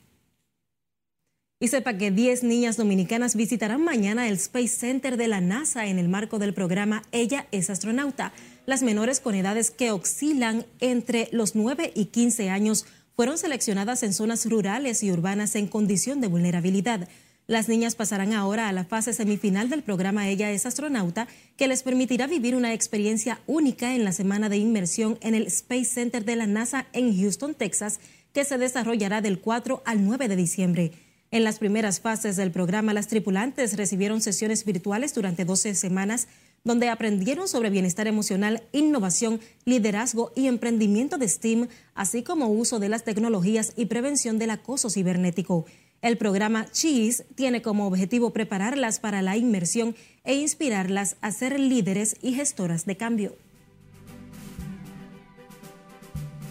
Y 1.59 1.69
sepa 1.69 1.97
que 1.97 2.11
10 2.11 2.45
niñas 2.45 2.77
dominicanas 2.77 3.35
visitarán 3.35 3.83
mañana 3.83 4.29
el 4.29 4.35
Space 4.35 4.69
Center 4.69 5.17
de 5.17 5.27
la 5.27 5.41
NASA 5.41 5.87
en 5.87 5.99
el 5.99 6.09
marco 6.09 6.39
del 6.39 6.53
programa 6.53 7.03
Ella 7.13 7.49
es 7.51 7.71
astronauta. 7.71 8.35
Las 8.67 8.83
menores 8.83 9.21
con 9.21 9.35
edades 9.35 9.71
que 9.71 9.91
oscilan 9.91 10.67
entre 10.81 11.29
los 11.33 11.57
9 11.57 11.93
y 11.97 12.05
15 12.07 12.51
años 12.51 12.85
fueron 13.19 13.37
seleccionadas 13.37 14.05
en 14.05 14.13
zonas 14.13 14.49
rurales 14.49 15.03
y 15.03 15.11
urbanas 15.11 15.57
en 15.57 15.67
condición 15.67 16.21
de 16.21 16.29
vulnerabilidad. 16.29 17.09
Las 17.49 17.69
niñas 17.69 17.97
pasarán 17.97 18.33
ahora 18.33 18.69
a 18.69 18.73
la 18.73 18.85
fase 18.85 19.13
semifinal 19.13 19.69
del 19.69 19.83
programa 19.83 20.29
Ella 20.29 20.53
es 20.53 20.67
astronauta, 20.67 21.27
que 21.57 21.67
les 21.67 21.83
permitirá 21.83 22.29
vivir 22.29 22.55
una 22.55 22.73
experiencia 22.73 23.41
única 23.49 23.97
en 23.97 24.05
la 24.05 24.13
semana 24.13 24.49
de 24.49 24.59
inmersión 24.59 25.19
en 25.21 25.35
el 25.35 25.49
Space 25.49 25.87
Center 25.87 26.25
de 26.25 26.37
la 26.37 26.47
NASA 26.47 26.87
en 26.93 27.13
Houston, 27.21 27.57
Texas, 27.57 27.99
que 28.33 28.45
se 28.45 28.57
desarrollará 28.57 29.21
del 29.21 29.41
4 29.41 29.83
al 29.85 30.05
9 30.05 30.29
de 30.29 30.37
diciembre. 30.37 30.93
En 31.33 31.43
las 31.43 31.59
primeras 31.59 31.99
fases 31.99 32.37
del 32.37 32.53
programa, 32.53 32.95
las 32.95 33.09
tripulantes 33.09 33.77
recibieron 33.77 34.21
sesiones 34.21 34.65
virtuales 34.65 35.13
durante 35.13 35.45
12 35.45 35.75
semanas 35.75 36.29
donde 36.69 36.91
aprendieron 36.91 37.49
sobre 37.49 37.71
bienestar 37.71 38.07
emocional, 38.07 38.63
innovación, 38.73 39.41
liderazgo 39.65 40.31
y 40.37 40.47
emprendimiento 40.47 41.19
de 41.19 41.27
STEAM, 41.27 41.69
así 41.95 42.23
como 42.23 42.49
uso 42.49 42.79
de 42.79 42.89
las 42.89 43.03
tecnologías 43.03 43.73
y 43.75 43.87
prevención 43.87 44.39
del 44.39 44.51
acoso 44.51 44.91
cibernético. 44.91 45.65
El 46.03 46.19
programa 46.19 46.71
Cheese 46.71 47.25
tiene 47.35 47.63
como 47.63 47.87
objetivo 47.87 48.33
prepararlas 48.33 49.01
para 49.01 49.23
la 49.23 49.37
inmersión 49.37 49.97
e 50.23 50.35
inspirarlas 50.37 51.17
a 51.23 51.33
ser 51.33 51.59
líderes 51.59 52.17
y 52.23 52.35
gestoras 52.35 52.87
de 52.87 52.97
cambio. 52.97 53.37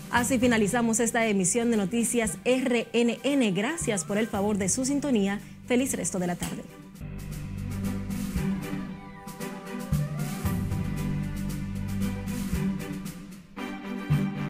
Así 0.10 0.39
finalizamos 0.39 0.99
esta 0.99 1.27
emisión 1.27 1.69
de 1.69 1.77
Noticias 1.77 2.38
RNN. 2.43 3.53
Gracias 3.53 4.03
por 4.03 4.17
el 4.17 4.27
favor 4.27 4.58
de 4.58 4.67
su 4.67 4.84
sintonía. 4.84 5.39
Feliz 5.67 5.93
resto 5.93 6.17
de 6.17 6.27
la 6.27 6.36
tarde. 6.36 6.63